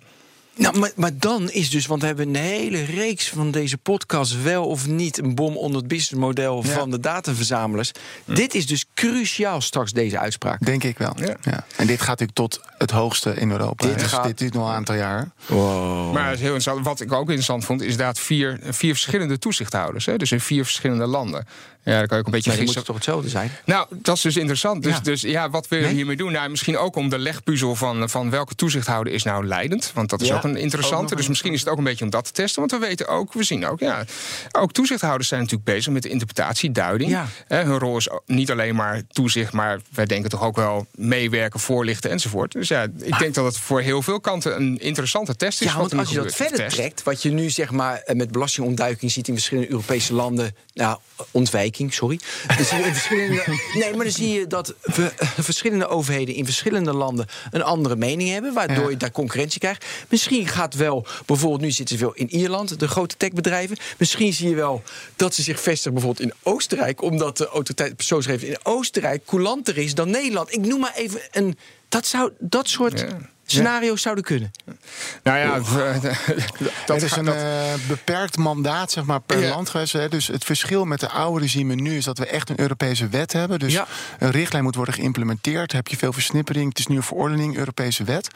Nou, 0.56 0.78
maar, 0.78 0.90
maar 0.96 1.10
dan 1.18 1.50
is 1.50 1.70
dus, 1.70 1.86
want 1.86 2.00
we 2.00 2.06
hebben 2.06 2.28
een 2.28 2.34
hele 2.42 2.84
reeks 2.84 3.28
van 3.28 3.50
deze 3.50 3.78
podcast 3.78 4.42
wel 4.42 4.66
of 4.66 4.86
niet 4.86 5.18
een 5.18 5.34
bom 5.34 5.56
onder 5.56 5.78
het 5.78 5.88
businessmodel 5.88 6.62
Ja. 6.64 6.70
van 6.70 6.90
de 6.90 7.00
dataverzamelaars. 7.00 7.92
Dit 8.24 8.54
is 8.54 8.66
dus 8.66 8.84
cruciaal 8.94 9.60
straks, 9.60 9.92
deze 9.92 10.18
uitspraak. 10.18 10.60
Denk 10.64 10.84
ik 10.84 10.98
wel. 10.98 11.12
Ja. 11.16 11.36
Ja. 11.42 11.64
En 11.76 11.86
dit 11.86 11.98
gaat 11.98 12.18
natuurlijk 12.20 12.38
tot 12.38 12.60
het 12.78 12.90
hoogste 12.90 13.34
in 13.34 13.50
Europa. 13.50 13.86
Dit 13.86 13.98
Dus 13.98 14.08
gaat- 14.08 14.24
dit 14.26 14.38
duurt 14.38 14.54
nog 14.54 14.68
een 14.68 14.74
aantal 14.74 14.94
jaar. 14.94 15.30
Wow. 15.46 16.12
Maar 16.12 16.24
het 16.26 16.34
is 16.34 16.40
heel 16.40 16.54
interessant. 16.54 16.84
wat 16.86 17.00
ik 17.00 17.12
ook 17.12 17.26
interessant 17.26 17.64
vond, 17.64 17.80
is 17.80 17.90
inderdaad 17.90 18.18
vier, 18.18 18.58
vier 18.62 18.92
verschillende 18.92 19.38
toezichthouders. 19.38 20.06
Hè? 20.06 20.16
Dus 20.16 20.32
in 20.32 20.40
vier 20.40 20.64
verschillende 20.64 21.06
landen. 21.06 21.46
Ja, 21.84 21.98
dan 21.98 22.06
kan 22.06 22.16
je 22.16 22.22
ook 22.22 22.26
een 22.26 22.32
beetje 22.32 22.50
Maar 22.50 22.58
die 22.64 22.74
moet 22.74 22.84
toch 22.84 22.94
hetzelfde 22.96 23.28
zijn? 23.28 23.50
Nou, 23.64 23.86
dat 23.90 24.16
is 24.16 24.22
dus 24.22 24.36
interessant. 24.36 24.82
Dus 24.82 24.92
Ja. 24.94 25.00
dus, 25.00 25.20
ja 25.20 25.50
wat 25.50 25.68
wil 25.68 25.78
je 25.78 25.84
Nee? 25.84 25.94
hiermee 25.94 26.16
doen? 26.16 26.32
Nou, 26.32 26.50
misschien 26.50 26.78
ook 26.78 26.96
om 26.96 27.08
de 27.08 27.18
legpuzzel 27.18 27.74
van, 27.74 28.08
van 28.10 28.30
welke 28.30 28.54
toezichthouder 28.54 29.12
is 29.12 29.22
nou 29.22 29.46
leidend. 29.46 29.90
Want 29.94 30.10
dat 30.10 30.20
is 30.20 30.28
Ja, 30.28 30.36
ook 30.36 30.44
een 30.44 30.56
interessante. 30.56 31.02
ook 31.04 31.16
dus 31.16 31.22
een- 31.24 31.30
misschien 31.30 31.52
is 31.52 31.60
het 31.60 31.68
ook 31.68 31.78
een 31.78 31.84
beetje 31.84 32.04
om 32.04 32.10
dat 32.10 32.24
te 32.24 32.32
testen. 32.32 32.58
Want 32.60 32.70
we 32.80 32.86
weten 32.86 33.08
ook, 33.08 33.32
we 33.32 33.42
zien 33.42 33.66
ook, 33.66 33.80
ja, 33.80 34.04
ook 34.52 34.72
toezichthouders 34.72 35.28
zijn 35.28 35.40
natuurlijk 35.40 35.70
bezig 35.70 35.92
met 35.92 36.02
de 36.02 36.08
interpretatie, 36.08 36.70
duiding. 36.72 37.10
Ja. 37.10 37.26
Hè, 37.46 37.62
hun 37.62 37.78
rol 37.78 37.96
is 37.96 38.08
niet 38.26 38.50
alleen 38.50 38.74
maar 38.74 39.02
toezicht, 39.08 39.52
maar 39.52 39.80
wij 39.94 40.06
denken 40.06 40.30
toch 40.30 40.42
ook 40.42 40.56
wel 40.56 40.86
meewerken, 40.94 41.60
voorlichten 41.60 42.10
enzovoort. 42.10 42.52
Dus 42.52 42.68
ja, 42.68 42.86
ik 42.98 43.18
denk 43.18 43.34
dat 43.34 43.44
het 43.44 43.58
voor 43.58 43.80
heel 43.80 44.02
veel 44.02 44.20
kanten 44.20 44.56
een 44.56 44.78
interessante 44.78 45.36
test 45.36 45.60
is. 45.60 45.66
Ja, 45.72 45.76
want 45.76 45.94
als 45.94 46.08
je 46.10 46.14
dat 46.16 46.34
verder 46.34 46.56
Test. 46.58 46.76
trekt, 46.76 47.02
wat 47.02 47.22
je 47.22 47.30
nu 47.30 47.50
zeg 47.50 47.70
maar 47.70 47.98
eh, 47.98 48.16
met 48.16 48.30
belastingontduiking 48.32 49.10
ziet 49.10 49.28
in 49.28 49.34
verschillende 49.34 49.70
Europese 49.70 50.14
landen, 50.14 50.54
nou, 50.74 50.98
sorry. 51.88 52.20
Dan 52.56 52.64
zie 52.64 52.78
je 52.78 52.84
in 52.84 52.94
verschillende, 52.94 53.44
nee, 53.74 53.94
maar 53.94 54.04
dan 54.04 54.12
zie 54.12 54.28
je 54.28 54.46
dat 54.46 54.74
we, 54.82 55.12
eh, 55.16 55.28
verschillende 55.38 55.86
overheden 55.86 56.34
in 56.34 56.44
verschillende 56.44 56.92
landen 56.92 57.26
een 57.50 57.62
andere 57.62 57.96
mening 57.96 58.30
hebben, 58.30 58.52
waardoor 58.52 58.90
je 58.90 58.96
daar 58.96 59.10
concurrentie 59.10 59.60
krijgt. 59.60 59.84
Misschien 60.08 60.48
gaat 60.48 60.74
wel, 60.74 61.06
bijvoorbeeld 61.26 61.60
nu 61.60 61.70
zitten 61.70 61.98
ze 61.98 62.04
veel 62.04 62.14
in 62.14 62.30
Ierland, 62.30 62.78
de 62.78 62.88
grote 62.88 63.16
techbedrijven. 63.16 63.76
Misschien 63.98 64.32
zie 64.32 64.48
je 64.48 64.54
wel 64.54 64.82
dat 65.16 65.34
ze 65.34 65.42
zich 65.42 65.60
vestigen 65.60 65.92
bijvoorbeeld 65.92 66.28
in 66.28 66.34
Oostenrijk, 66.42 67.02
omdat 67.02 67.36
de 67.36 67.46
autoriteit 67.46 67.96
persoonsgegevens 67.96 68.50
in 68.50 68.58
Oostenrijk 68.62 69.24
coulanter 69.24 69.78
is 69.78 69.94
dan 69.94 70.10
Nederland. 70.10 70.52
Ik 70.52 70.66
noem 70.66 70.80
maar 70.80 70.94
even 70.94 71.20
een 71.30 71.58
dat, 71.88 72.06
zou, 72.06 72.32
dat 72.38 72.68
soort 72.68 73.04
scenario's 73.52 74.02
zouden 74.02 74.24
kunnen. 74.24 74.50
Nou 75.22 75.38
ja, 75.38 75.60
dat 76.86 77.02
is 77.02 77.16
een 77.16 77.26
uh, 77.26 77.34
beperkt 77.88 78.36
mandaat 78.36 78.90
zeg 78.90 79.04
maar, 79.04 79.20
per 79.20 79.48
land 79.48 79.68
geweest. 79.68 79.92
Hè. 79.92 80.08
Dus 80.08 80.26
het 80.26 80.44
verschil 80.44 80.84
met 80.84 81.00
de 81.00 81.08
oude 81.08 81.40
regime 81.40 81.74
nu 81.74 81.96
is 81.96 82.04
dat 82.04 82.18
we 82.18 82.26
echt 82.26 82.50
een 82.50 82.60
Europese 82.60 83.08
wet 83.08 83.32
hebben. 83.32 83.58
Dus 83.58 83.78
een 84.18 84.30
richtlijn 84.30 84.64
moet 84.64 84.74
worden 84.74 84.94
geïmplementeerd. 84.94 85.72
Heb 85.72 85.88
je 85.88 85.96
veel 85.96 86.12
versnippering. 86.12 86.68
Het 86.68 86.78
is 86.78 86.86
nu 86.86 86.96
een 86.96 87.02
verordening, 87.02 87.56
Europese 87.56 88.04
wet. 88.04 88.28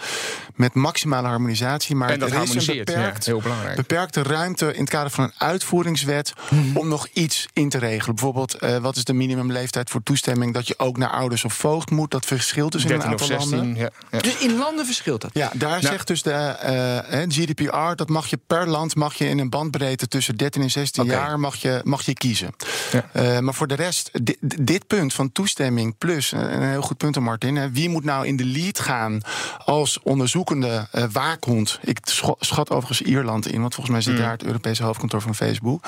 Met 0.54 0.74
maximale 0.74 1.28
harmonisatie. 1.28 1.94
Maar 1.94 2.10
en 2.10 2.18
dat 2.18 2.30
er 2.30 2.42
is 2.42 2.66
een 2.66 2.76
beperkt, 2.76 3.26
heel 3.26 3.40
belangrijk. 3.40 3.76
beperkte 3.76 4.22
ruimte 4.22 4.74
in 4.74 4.80
het 4.80 4.90
kader 4.90 5.10
van 5.10 5.24
een 5.24 5.32
uitvoeringswet 5.38 6.32
mhm. 6.50 6.76
om 6.76 6.88
nog 6.88 7.08
iets 7.12 7.46
in 7.52 7.68
te 7.68 7.78
regelen. 7.78 8.14
Bijvoorbeeld, 8.14 8.62
uh, 8.62 8.76
wat 8.76 8.96
is 8.96 9.04
de 9.04 9.12
minimumleeftijd 9.12 9.90
voor 9.90 10.02
toestemming 10.02 10.54
dat 10.54 10.66
je 10.66 10.78
ook 10.78 10.96
naar 10.96 11.10
ouders 11.10 11.44
of 11.44 11.54
voogd 11.54 11.90
moet? 11.90 12.10
Dat 12.10 12.26
verschilt 12.26 12.72
dus 12.72 12.84
in 12.84 12.90
een 12.90 13.02
aantal 13.02 13.26
16, 13.26 13.56
landen. 13.56 13.76
Ja, 13.76 13.90
ja. 14.10 14.18
Dus 14.18 14.36
in 14.38 14.56
landen 14.56 14.86
verschilt 15.12 15.34
dat? 15.34 15.42
Ja, 15.42 15.58
daar 15.58 15.70
nou. 15.70 15.92
zegt 15.92 16.06
dus 16.06 16.22
de 16.22 16.30
uh, 16.30 17.22
eh, 17.22 17.30
GDPR 17.30 17.94
dat 17.94 18.08
mag 18.08 18.26
je 18.26 18.38
per 18.46 18.68
land 18.68 18.94
mag 18.94 19.14
je 19.14 19.28
in 19.28 19.38
een 19.38 19.50
bandbreedte 19.50 20.08
tussen 20.08 20.36
13 20.36 20.62
en 20.62 20.70
16 20.70 21.04
jaar 21.04 21.40
mag 21.40 21.56
je, 21.56 21.80
mag 21.84 22.02
je 22.02 22.12
kiezen. 22.12 22.54
Ja. 22.92 23.04
Uh, 23.12 23.38
maar 23.38 23.54
voor 23.54 23.66
de 23.66 23.74
rest, 23.74 24.10
dit, 24.22 24.38
dit, 24.66 24.86
punt 24.86 25.14
van 25.14 25.32
toestemming 25.32 25.98
plus, 25.98 26.32
eh, 26.32 26.40
een 26.40 26.62
heel 26.62 26.82
goed 26.82 26.96
punt, 26.96 27.20
Martin. 27.20 27.56
Hè, 27.56 27.70
wie 27.70 27.88
moet 27.88 28.04
nou 28.04 28.26
in 28.26 28.36
de 28.36 28.44
lead 28.44 28.78
gaan 28.78 29.20
als 29.64 30.00
onderzoekende 30.02 30.88
uh, 30.92 31.04
waakhond? 31.12 31.78
Ik 31.82 31.98
schat 32.38 32.70
overigens 32.70 33.02
Ierland 33.02 33.46
in, 33.46 33.60
want 33.60 33.74
volgens 33.74 33.94
mij 33.94 34.04
zit 34.04 34.14
mm. 34.14 34.20
daar 34.20 34.32
het 34.32 34.44
Europese 34.44 34.82
hoofdkantoor 34.82 35.20
van 35.20 35.34
Facebook. 35.34 35.84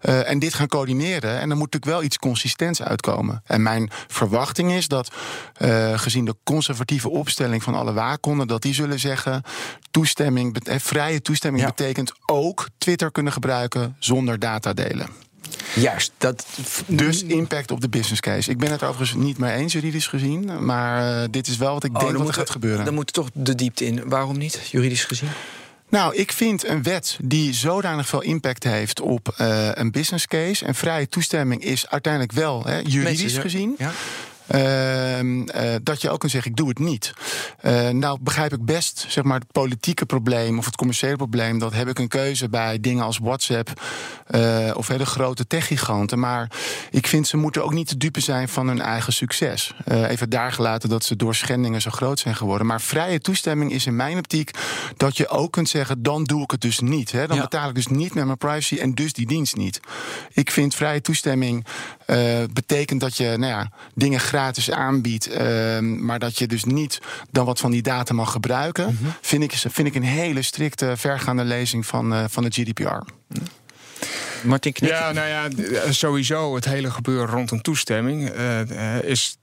en 0.00 0.38
dit 0.38 0.54
gaan 0.54 0.66
coördineren. 0.66 1.40
En 1.40 1.48
dan 1.48 1.58
moet 1.58 1.72
natuurlijk 1.72 1.92
wel 1.92 2.02
iets 2.02 2.18
consistents 2.18 2.82
uitkomen. 2.82 3.42
En 3.44 3.62
mijn 3.62 3.90
verwachting 4.08 4.72
is 4.72 4.88
dat, 4.88 5.12
gezien 5.94 6.24
de 6.24 6.36
conservatieve 6.44 7.08
opstelling 7.08 7.62
van 7.62 7.74
alle 7.74 7.92
waakhonden 7.92 8.46
dat 8.54 8.62
die 8.62 8.74
zullen 8.74 9.00
zeggen: 9.00 9.42
toestemming, 9.90 10.58
eh, 10.58 10.78
vrije 10.78 11.22
toestemming 11.22 11.64
betekent 11.64 12.12
ook 12.26 12.68
Twitter 12.78 13.10
kunnen 13.10 13.32
gebruiken 13.32 13.96
zonder 13.98 14.38
data 14.38 14.72
delen. 14.72 15.08
Juist. 15.74 16.12
Dat... 16.18 16.46
Dus 16.86 17.22
impact 17.22 17.70
op 17.70 17.80
de 17.80 17.88
business 17.88 18.20
case. 18.20 18.50
Ik 18.50 18.58
ben 18.58 18.70
het 18.70 18.82
overigens 18.82 19.24
niet 19.24 19.38
mee 19.38 19.52
eens 19.52 19.72
juridisch 19.72 20.06
gezien. 20.06 20.64
Maar 20.64 21.22
uh, 21.22 21.24
dit 21.30 21.46
is 21.46 21.56
wel 21.56 21.72
wat 21.72 21.84
ik 21.84 21.96
oh, 21.96 22.00
denk 22.00 22.18
dat 22.18 22.28
er 22.28 22.34
gaat 22.34 22.50
gebeuren. 22.50 22.84
Dan 22.84 22.94
moet 22.94 23.12
toch 23.12 23.28
de 23.32 23.54
diepte 23.54 23.84
in. 23.84 24.08
Waarom 24.08 24.38
niet, 24.38 24.68
juridisch 24.70 25.04
gezien? 25.04 25.28
Nou, 25.88 26.14
ik 26.14 26.32
vind 26.32 26.66
een 26.66 26.82
wet 26.82 27.18
die 27.22 27.52
zodanig 27.52 28.08
veel 28.08 28.22
impact 28.22 28.64
heeft 28.64 29.00
op 29.00 29.34
uh, 29.40 29.68
een 29.72 29.90
business 29.90 30.26
case. 30.26 30.64
En 30.64 30.74
vrije 30.74 31.08
toestemming 31.08 31.64
is 31.64 31.88
uiteindelijk 31.88 32.32
wel 32.32 32.64
hè, 32.64 32.78
juridisch 32.78 33.38
gezien. 33.38 33.74
Ja. 33.78 33.92
Ehm, 34.46 35.42
eh, 35.42 35.74
dat 35.82 36.00
je 36.00 36.10
ook 36.10 36.20
kan 36.20 36.30
zeggen, 36.30 36.50
ik 36.50 36.56
doe 36.56 36.68
het 36.68 36.78
niet. 36.78 37.12
Uh, 37.62 37.88
nou 37.88 38.18
begrijp 38.20 38.52
ik 38.52 38.64
best 38.64 39.04
zeg 39.08 39.24
maar, 39.24 39.38
het 39.38 39.52
politieke 39.52 40.06
probleem 40.06 40.58
of 40.58 40.64
het 40.64 40.76
commerciële 40.76 41.16
probleem. 41.16 41.58
Dat 41.58 41.72
heb 41.72 41.88
ik 41.88 41.98
een 41.98 42.08
keuze 42.08 42.48
bij 42.48 42.80
dingen 42.80 43.04
als 43.04 43.18
WhatsApp 43.18 43.80
uh, 44.30 44.70
of 44.74 44.86
de 44.86 45.06
grote 45.06 45.46
techgiganten. 45.46 46.18
Maar 46.18 46.50
ik 46.90 47.06
vind 47.06 47.26
ze 47.26 47.36
moeten 47.36 47.64
ook 47.64 47.72
niet 47.72 47.88
te 47.88 47.96
dupe 47.96 48.20
zijn 48.20 48.48
van 48.48 48.68
hun 48.68 48.80
eigen 48.80 49.12
succes. 49.12 49.74
even 49.84 50.30
daar 50.30 50.52
gelaten 50.52 50.88
dat 50.88 51.04
ze 51.04 51.16
door 51.16 51.34
schendingen 51.34 51.80
zo 51.80 51.90
groot 51.90 52.18
zijn 52.18 52.36
geworden. 52.36 52.66
Maar 52.66 52.80
vrije 52.80 53.20
toestemming 53.20 53.72
is 53.72 53.86
in 53.86 53.96
mijn 53.96 54.18
optiek 54.18 54.50
dat 54.96 55.16
je 55.16 55.28
ook 55.28 55.52
kunt 55.52 55.68
zeggen, 55.68 56.02
dan 56.02 56.24
doe 56.24 56.42
ik 56.42 56.50
het 56.50 56.60
dus 56.60 56.80
niet. 56.80 57.12
Hè. 57.12 57.26
Dan 57.26 57.40
betaal 57.40 57.68
ik 57.68 57.74
dus 57.74 57.86
niet 57.86 58.14
met 58.14 58.24
mijn 58.24 58.38
privacy 58.38 58.76
en 58.76 58.94
dus 58.94 59.12
die 59.12 59.26
dienst 59.26 59.56
niet. 59.56 59.80
Ik 60.32 60.50
vind 60.50 60.74
vrije 60.74 61.00
toestemming 61.00 61.66
betekent 62.52 63.00
dat 63.00 63.16
je 63.16 63.34
nou 63.38 63.52
ja, 63.52 63.70
dingen 63.94 64.20
gratis 64.34 64.70
aanbiedt, 64.70 65.28
ehm, 65.28 66.04
maar 66.04 66.18
dat 66.18 66.38
je 66.38 66.46
dus 66.46 66.64
niet 66.64 67.00
dan 67.30 67.46
wat 67.46 67.60
van 67.60 67.70
die 67.70 67.82
data 67.82 68.14
mag 68.14 68.32
gebruiken, 68.32 68.84
mhm. 68.84 69.10
vind, 69.20 69.42
ik, 69.42 69.52
vind 69.52 69.88
ik 69.88 69.94
een 69.94 70.02
hele 70.02 70.42
strikte, 70.42 70.92
vergaande 70.96 71.44
lezing 71.44 71.86
van, 71.86 72.12
uh, 72.12 72.24
van 72.28 72.42
de 72.42 72.50
GDPR. 72.50 73.02
Martin 74.44 74.72
Knik. 74.72 74.90
Ja, 74.90 75.12
nou 75.12 75.28
ja, 75.28 75.48
sowieso 75.92 76.54
het 76.54 76.64
hele 76.64 76.90
gebeuren 76.90 77.26
rond 77.26 77.50
een 77.50 77.60
toestemming 77.60 78.30
uh, 78.36 79.02
is 79.02 79.36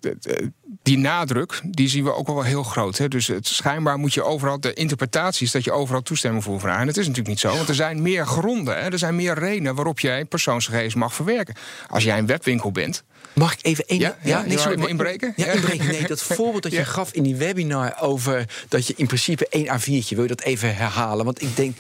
die 0.84 0.98
nadruk, 0.98 1.62
die 1.64 1.90
zien 1.90 2.04
we 2.04 2.14
ook 2.14 2.28
wel 2.28 2.44
heel 2.44 2.64
groot. 2.64 2.98
Hè? 2.98 3.08
Dus 3.08 3.28
het, 3.28 3.48
schijnbaar 3.48 3.98
moet 3.98 4.14
je 4.14 4.24
overal, 4.24 4.60
de 4.60 4.74
interpretaties 4.74 5.52
dat 5.52 5.64
je 5.64 5.72
overal 5.72 6.02
toestemming 6.02 6.44
voor 6.44 6.60
vragen. 6.60 6.80
En 6.80 6.86
dat 6.86 6.98
is 6.98 7.08
natuurlijk 7.08 7.28
niet 7.28 7.40
zo, 7.40 7.56
want 7.56 7.70
er 7.70 7.76
zijn 7.76 8.02
meer 8.02 8.26
gronden, 8.26 8.82
hè? 8.82 8.92
er 8.92 9.00
zijn 9.00 9.16
meer 9.16 9.34
redenen 9.34 9.76
waarop 9.76 10.00
jij 10.00 10.26
persoonsgegevens 10.26 10.96
mag 10.96 11.14
verwerken. 11.14 11.56
Als 11.88 12.04
jij 12.04 12.18
een 12.18 12.26
webwinkel 12.26 12.72
bent, 12.72 13.04
Mag 13.34 13.54
ik 13.54 13.60
even 13.62 13.86
één... 13.86 14.00
Ja, 14.00 14.18
ja, 14.24 14.42
nee, 14.42 14.58
sorry, 14.58 14.86
inbreken? 14.88 15.34
Ja, 15.36 15.46
inbreken. 15.46 15.88
Nee, 15.88 16.08
dat 16.08 16.24
voorbeeld 16.38 16.64
dat 16.64 16.72
je 16.72 16.86
gaf 16.86 17.14
in 17.14 17.24
die 17.24 17.36
webinar 17.36 17.96
over 18.00 18.46
dat 18.68 18.88
je 18.88 18.94
in 18.98 19.08
principe 19.08 19.48
één 19.50 19.80
A4'tje... 19.80 20.16
wil 20.16 20.22
je 20.22 20.28
dat 20.28 20.42
even 20.42 20.76
herhalen? 20.76 21.26
Want 21.26 21.42
ik 21.42 21.56
denk, 21.56 21.78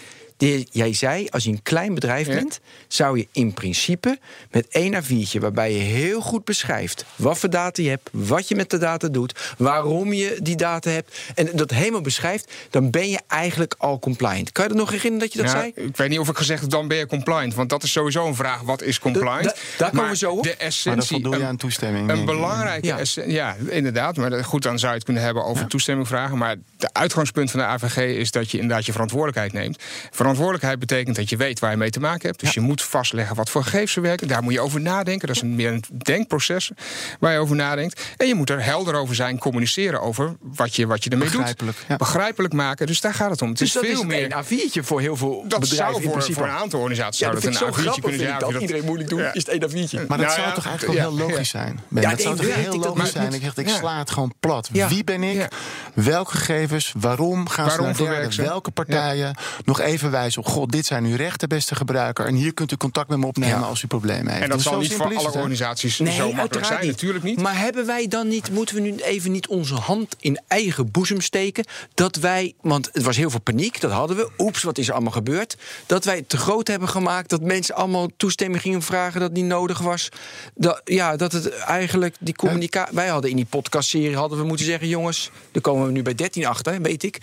jij 0.71 0.93
zei, 0.93 1.27
als 1.29 1.43
je 1.43 1.49
een 1.49 1.61
klein 1.63 1.93
bedrijf 1.93 2.27
bent, 2.27 2.59
zou 2.87 3.17
je 3.17 3.27
in 3.31 3.53
principe 3.53 4.19
met 4.51 4.67
één 4.67 5.03
A4'tje, 5.03 5.39
waarbij 5.39 5.73
je 5.73 5.79
heel 5.79 6.21
goed 6.21 6.45
beschrijft 6.45 7.05
wat 7.15 7.37
voor 7.37 7.49
data 7.49 7.81
je 7.81 7.89
hebt, 7.89 8.09
wat 8.11 8.47
je 8.47 8.55
met 8.55 8.69
de 8.69 8.77
data 8.77 9.07
doet, 9.07 9.53
waarom 9.57 10.13
je 10.13 10.39
die 10.41 10.55
data 10.55 10.89
hebt, 10.89 11.17
en 11.35 11.49
dat 11.53 11.71
helemaal 11.71 12.01
beschrijft, 12.01 12.51
dan 12.69 12.89
ben 12.89 13.09
je 13.09 13.19
eigenlijk 13.27 13.75
al 13.77 13.99
compliant. 13.99 14.51
Kan 14.51 14.63
je 14.63 14.69
er 14.69 14.75
nog 14.75 14.89
herinneren 14.89 15.19
dat 15.19 15.33
je 15.33 15.41
dat 15.41 15.49
zei? 15.51 15.71
Ik 15.75 15.97
weet 15.97 16.09
niet 16.09 16.19
of 16.19 16.29
ik 16.29 16.37
gezegd 16.37 16.61
heb, 16.61 16.69
dan 16.69 16.87
ben 16.87 16.97
je 16.97 17.05
compliant, 17.05 17.53
want 17.53 17.69
dat 17.69 17.83
is 17.83 17.91
sowieso 17.91 18.27
een 18.27 18.35
vraag, 18.35 18.61
wat 18.61 18.81
is 18.81 18.99
compliant? 18.99 19.55
daar 19.77 19.89
komen 19.89 20.09
we 20.09 20.15
zo 20.15 20.31
op. 20.31 20.43
De 20.43 20.55
essentie, 20.55 21.27
maar 21.27 21.39
je 21.39 21.45
aan 21.45 21.57
toestemming. 21.57 22.09
Een 22.09 22.25
belangrijke 22.25 22.85
ja. 22.87 22.97
essentie, 22.97 23.33
ja, 23.33 23.55
inderdaad, 23.69 24.17
maar 24.17 24.43
goed, 24.43 24.63
dan 24.63 24.79
zou 24.79 24.91
je 24.91 24.97
het 24.97 25.05
kunnen 25.05 25.23
hebben 25.23 25.45
over 25.45 25.67
toestemming 25.67 26.07
vragen, 26.07 26.37
maar 26.37 26.55
de 26.77 26.89
uitgangspunt 26.93 27.51
van 27.51 27.59
de 27.59 27.65
AVG 27.65 27.97
is 27.97 28.31
dat 28.31 28.51
je 28.51 28.59
inderdaad 28.59 28.85
je 28.85 28.91
verantwoordelijkheid 28.91 29.53
neemt 29.53 29.77
verantwoordelijkheid 29.77 30.30
betekent 30.79 31.15
dat 31.15 31.29
je 31.29 31.37
weet 31.37 31.59
waar 31.59 31.71
je 31.71 31.77
mee 31.77 31.89
te 31.89 31.99
maken 31.99 32.27
hebt. 32.27 32.39
Dus 32.39 32.53
je 32.53 32.59
moet 32.59 32.81
vastleggen 32.81 33.35
wat 33.35 33.49
voor 33.49 33.63
gegevens 33.63 33.91
ze 33.91 34.01
werken. 34.01 34.27
Daar 34.27 34.43
moet 34.43 34.53
je 34.53 34.59
over 34.59 34.81
nadenken. 34.81 35.27
Dat 35.27 35.35
is 35.35 35.41
een, 35.41 35.55
meer 35.55 35.71
een 35.71 35.83
denkproces 35.97 36.71
waar 37.19 37.33
je 37.33 37.39
over 37.39 37.55
nadenkt. 37.55 38.01
En 38.17 38.27
je 38.27 38.35
moet 38.35 38.49
er 38.49 38.63
helder 38.63 38.95
over 38.95 39.15
zijn, 39.15 39.37
communiceren 39.37 40.01
over 40.01 40.35
wat 40.39 40.75
je, 40.75 40.87
wat 40.87 41.03
je 41.03 41.09
ermee 41.09 41.29
Begrijpelijk, 41.29 41.77
doet. 41.87 41.97
Begrijpelijk 41.97 42.53
maken. 42.53 42.87
Dus 42.87 43.01
daar 43.01 43.13
gaat 43.13 43.29
het 43.29 43.41
om. 43.41 43.49
Het 43.49 43.57
dus 43.57 43.75
is 43.75 43.81
veel 43.81 43.99
is 43.99 44.05
meer. 44.05 44.35
een 44.35 44.43
A4'tje 44.43 44.83
voor 44.83 45.01
heel 45.01 45.15
veel 45.15 45.43
dat 45.47 45.59
bedrijven. 45.59 46.01
Zou 46.01 46.21
voor, 46.21 46.33
voor 46.33 46.43
een 46.43 46.49
aantal 46.49 46.79
organisaties 46.79 47.19
ja, 47.19 47.39
zou 47.39 47.53
dat, 47.53 47.61
een 47.61 47.73
A4'tje 47.73 48.01
kunnen 48.01 48.19
zijn. 48.19 48.39
Dat, 48.39 48.51
dat 48.51 48.61
iedereen 48.61 48.85
moeilijk 48.85 49.09
doen, 49.09 49.23
is 49.33 49.45
het 49.45 49.47
één 49.47 49.69
A4'tje. 49.69 50.07
Maar 50.07 50.17
dat 50.17 50.27
nou 50.27 50.39
zou 50.39 50.53
toch 50.53 50.65
eigenlijk 50.65 50.99
wel 50.99 51.09
heel 51.09 51.27
logisch 51.27 51.49
zijn? 51.49 51.79
dat 51.89 52.21
zou 52.21 52.35
toch 52.35 52.55
heel 52.55 52.77
logisch 52.77 53.11
zijn? 53.11 53.33
Ik, 53.33 53.43
ik 53.55 53.69
sla 53.69 53.97
het 53.97 54.11
gewoon 54.11 54.33
plat. 54.39 54.69
Wie 54.69 55.03
ben 55.03 55.23
ik? 55.23 55.47
Welke 55.93 56.37
gegevens? 56.37 56.93
Waarom 56.97 57.49
gaan 57.49 57.71
ze 57.71 57.81
naar? 57.81 58.29
Welke 58.35 58.71
partijen? 58.71 59.35
Nog 59.65 59.79
even 59.79 60.11
wijzen 60.21 60.41
op, 60.41 60.47
god, 60.47 60.71
dit 60.71 60.85
zijn 60.85 61.05
uw 61.05 61.15
rechten, 61.15 61.49
beste 61.49 61.75
gebruiker. 61.75 62.25
En 62.25 62.35
hier 62.35 62.53
kunt 62.53 62.71
u 62.71 62.77
contact 62.77 63.09
met 63.09 63.17
me 63.17 63.25
opnemen 63.25 63.63
als 63.63 63.81
u 63.81 63.87
problemen 63.87 64.31
heeft. 64.31 64.43
En 64.43 64.49
dat, 64.49 64.61
zal 64.61 64.79
niet 64.79 64.93
voor 64.93 65.15
alle 65.15 65.31
organisaties 65.31 65.99
nee, 65.99 66.15
zo 66.15 66.33
makkelijk 66.33 66.67
zijn, 66.67 66.87
natuurlijk 66.87 67.23
niet. 67.23 67.41
Maar 67.41 67.57
hebben 67.57 67.85
wij 67.85 68.07
dan 68.07 68.27
niet, 68.27 68.51
moeten 68.51 68.75
we 68.75 68.81
nu 68.81 68.95
even 68.95 69.31
niet 69.31 69.47
onze 69.47 69.75
hand 69.75 70.15
in 70.19 70.39
eigen 70.47 70.91
boezem 70.91 71.21
steken? 71.21 71.65
Dat 71.93 72.15
wij, 72.15 72.53
want 72.61 72.89
het 72.93 73.03
was 73.03 73.17
heel 73.17 73.29
veel 73.29 73.39
paniek, 73.39 73.81
dat 73.81 73.91
hadden 73.91 74.17
we. 74.17 74.29
Oeps, 74.37 74.63
wat 74.63 74.77
is 74.77 74.87
er 74.87 74.93
allemaal 74.93 75.11
gebeurd? 75.11 75.57
Dat 75.85 76.05
wij 76.05 76.15
het 76.15 76.29
te 76.29 76.37
groot 76.37 76.67
hebben 76.67 76.89
gemaakt, 76.89 77.29
dat 77.29 77.41
mensen 77.41 77.75
allemaal 77.75 78.07
toestemming 78.17 78.61
gingen 78.61 78.81
vragen 78.81 79.19
dat 79.19 79.31
niet 79.31 79.45
nodig 79.45 79.79
was. 79.79 80.09
Dat, 80.55 80.81
ja, 80.85 81.15
dat 81.15 81.31
het 81.31 81.49
eigenlijk 81.49 82.15
die 82.19 82.35
communicatie. 82.35 82.95
Wij 82.95 83.07
hadden 83.07 83.29
in 83.29 83.35
die 83.35 83.45
podcastserie 83.45 84.15
hadden 84.15 84.37
we 84.37 84.43
moeten 84.43 84.65
zeggen, 84.65 84.87
jongens, 84.87 85.31
daar 85.51 85.61
komen 85.61 85.85
we 85.85 85.91
nu 85.91 86.01
bij 86.01 86.15
13 86.15 86.45
achter, 86.45 86.81
weet 86.81 87.03
ik. 87.03 87.19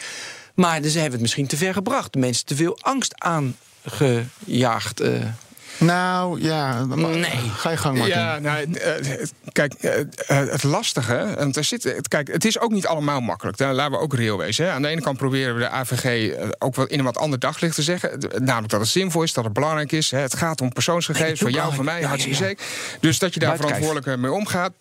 Maar 0.59 0.83
dus 0.83 0.93
hebben 0.93 1.05
we 1.05 1.13
het 1.13 1.21
misschien 1.21 1.47
te 1.47 1.57
ver 1.57 1.73
gebracht. 1.73 2.15
Mensen 2.15 2.47
te 2.47 2.57
veel 2.57 2.79
angst 2.81 3.15
aangejaagd. 3.19 5.01
Uh. 5.01 5.25
Nou 5.79 6.43
ja, 6.43 6.85
nee. 6.85 7.31
ga 7.57 7.71
je 7.71 7.77
gang 7.77 7.99
maar. 7.99 8.09
Ja, 8.09 8.39
nou, 8.39 8.67
uh, 8.69 9.25
kijk, 9.53 9.75
uh, 9.81 9.93
het 10.27 10.63
lastige, 10.63 11.35
want 11.37 11.57
er 11.57 11.65
zit, 11.65 12.09
kijk, 12.09 12.29
het 12.33 12.45
is 12.45 12.59
ook 12.59 12.71
niet 12.71 12.87
allemaal 12.87 13.21
makkelijk. 13.21 13.57
Daar 13.57 13.75
laten 13.75 13.93
we 13.93 13.99
ook 13.99 14.15
reëel 14.15 14.39
wezen. 14.39 14.65
Hè. 14.65 14.71
Aan 14.71 14.83
de 14.83 14.89
ene 14.89 15.01
kant 15.01 15.19
proberen 15.19 15.55
we 15.55 15.61
de 15.61 15.69
AVG 15.69 16.35
ook 16.59 16.75
wel 16.75 16.87
in 16.87 16.99
een 16.99 17.05
wat 17.05 17.19
ander 17.19 17.39
daglicht 17.39 17.75
te 17.75 17.83
zeggen. 17.83 18.19
Namelijk 18.39 18.73
dat 18.73 18.81
het 18.81 18.89
zinvol 18.89 19.23
is, 19.23 19.33
dat 19.33 19.45
het 19.45 19.53
belangrijk 19.53 19.93
is. 19.93 20.11
Hè. 20.11 20.19
Het 20.19 20.37
gaat 20.37 20.61
om 20.61 20.73
persoonsgegevens 20.73 21.41
nee, 21.41 21.53
van 21.53 21.61
jou, 21.61 21.75
van 21.75 21.85
mij, 21.85 22.01
ja, 22.01 22.09
hartstikke 22.09 22.39
zeker. 22.39 22.65
Dus 23.01 23.19
dat 23.19 23.35
je 23.35 23.41
daar 23.41 23.57
verantwoordelijk 23.57 24.19
mee 24.21 24.33
omgaat, 24.33 24.73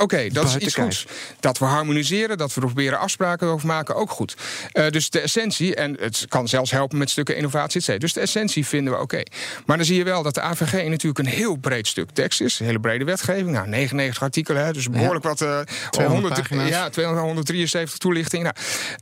Oké, 0.00 0.28
dat 0.28 0.44
is 0.44 0.56
iets 0.56 0.74
goeds. 0.74 1.06
Dat 1.40 1.58
we 1.58 1.64
harmoniseren, 1.64 2.38
dat 2.38 2.54
we 2.54 2.60
proberen 2.60 2.98
afspraken 2.98 3.46
over 3.46 3.66
maken, 3.66 3.94
ook 3.94 4.10
goed. 4.10 4.36
Uh, 4.72 4.88
dus 4.88 5.10
de 5.10 5.20
essentie, 5.20 5.74
en 5.74 5.96
het 6.00 6.24
kan 6.28 6.48
zelfs 6.48 6.70
helpen 6.70 6.98
met 6.98 7.10
stukken 7.10 7.36
innovatie, 7.36 7.80
etc. 7.80 8.00
Dus 8.00 8.12
de 8.12 8.20
essentie 8.20 8.66
vinden 8.66 8.92
we 8.92 8.98
oké. 8.98 9.22
Maar 9.66 9.76
dan 9.76 9.86
zie 9.86 9.96
je 9.96 10.04
wel 10.04 10.22
dat 10.22 10.34
de 10.34 10.40
AVG 10.40 10.88
natuurlijk 10.88 11.18
een 11.18 11.32
heel 11.32 11.56
breed 11.56 11.86
stuk 11.86 12.10
tekst 12.10 12.40
is. 12.40 12.60
Een 12.60 12.66
hele 12.66 12.80
brede 12.80 13.04
wetgeving. 13.04 13.50
Nou, 13.50 13.68
99 13.68 14.22
artikelen, 14.22 14.64
hè, 14.64 14.72
dus 14.72 14.90
behoorlijk 14.90 15.24
wat. 15.24 15.40
Uh, 15.40 15.60
200 15.90 16.48
ja, 16.68 16.88
273 16.88 17.98
toelichtingen. 17.98 18.54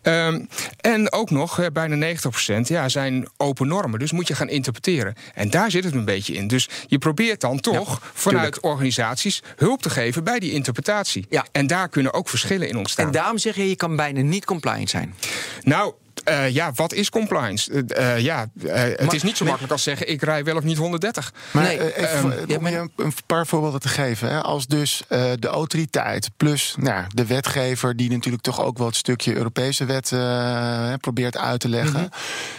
Nou, 0.02 0.35
um, 0.35 0.49
en 0.81 1.12
ook 1.12 1.31
nog, 1.31 1.61
uh, 1.61 1.67
bijna 1.73 1.97
90% 1.97 2.69
ja, 2.69 2.88
zijn 2.88 3.28
open 3.37 3.69
normen. 3.69 3.99
Dus 3.99 4.12
moet 4.12 4.28
je 4.28 4.35
gaan 4.35 4.49
interpreteren. 4.49 5.14
En 5.35 5.50
daar 5.50 5.71
zit 5.71 5.85
het 5.85 5.95
een 5.95 6.05
beetje 6.05 6.35
in. 6.35 6.49
Dus 6.49 6.69
je 6.87 6.99
probeert 6.99 7.40
dan 7.40 7.61
toch 7.61 8.00
vanuit 8.14 8.61
organisaties 8.61 9.43
hulp 9.57 9.83
te 9.83 9.90
geven 9.90 10.25
bij 10.25 10.38
die 10.38 10.52
interpretatie 10.52 10.87
implementatie. 10.88 11.26
Ja. 11.28 11.47
En 11.52 11.66
daar 11.66 11.88
kunnen 11.88 12.12
ook 12.14 12.28
verschillen 12.28 12.68
in 12.68 12.76
ontstaan. 12.76 13.07
En 13.07 13.12
daarom 13.12 13.38
zeg 13.38 13.57
je, 13.57 13.68
je 13.68 13.76
kan 13.76 13.97
bijna 13.97 14.21
niet 14.21 14.45
compliant 14.45 14.90
zijn. 14.90 15.14
Nou, 15.62 15.95
uh, 16.30 16.49
ja, 16.50 16.73
wat 16.75 16.92
is 16.92 17.11
compliance? 17.11 17.70
Uh, 17.73 17.82
uh, 17.99 18.18
ja, 18.20 18.47
het 18.58 19.00
Maar- 19.04 19.14
is 19.14 19.23
niet 19.23 19.37
zo 19.37 19.44
nee. 19.44 19.49
makkelijk 19.49 19.73
als 19.73 19.82
zeggen: 19.82 20.08
ik 20.08 20.23
rij 20.23 20.44
wel 20.44 20.56
of 20.56 20.62
niet 20.62 20.76
130. 20.76 21.32
Maar 21.50 21.62
Nee, 21.62 21.78
eh, 21.78 22.02
even, 22.04 22.32
ehm, 22.49 22.56
om 22.56 22.62
maar- 22.62 22.70
je 22.73 22.78
een, 22.78 22.90
een 22.97 23.12
paar 23.26 23.47
voorbeelden 23.47 23.80
te 23.80 23.88
geven. 23.88 24.28
Hè. 24.28 24.40
Als 24.42 24.66
dus 24.66 25.02
eh, 25.08 25.23
de 25.38 25.49
autoriteit 25.49 26.30
plus 26.37 26.75
nou, 26.78 26.94
ja, 26.97 27.06
de 27.08 27.26
wetgever... 27.26 27.97
die 27.97 28.11
natuurlijk 28.11 28.42
toch 28.42 28.62
ook 28.62 28.78
wel 28.78 28.87
het 28.87 28.97
stukje 28.97 29.35
Europese 29.37 29.85
wet 29.85 30.12
eh, 30.12 30.92
probeert 31.00 31.37
uit 31.37 31.61
te 31.61 31.68
leggen... 31.68 32.00
Mhm. 32.00 32.08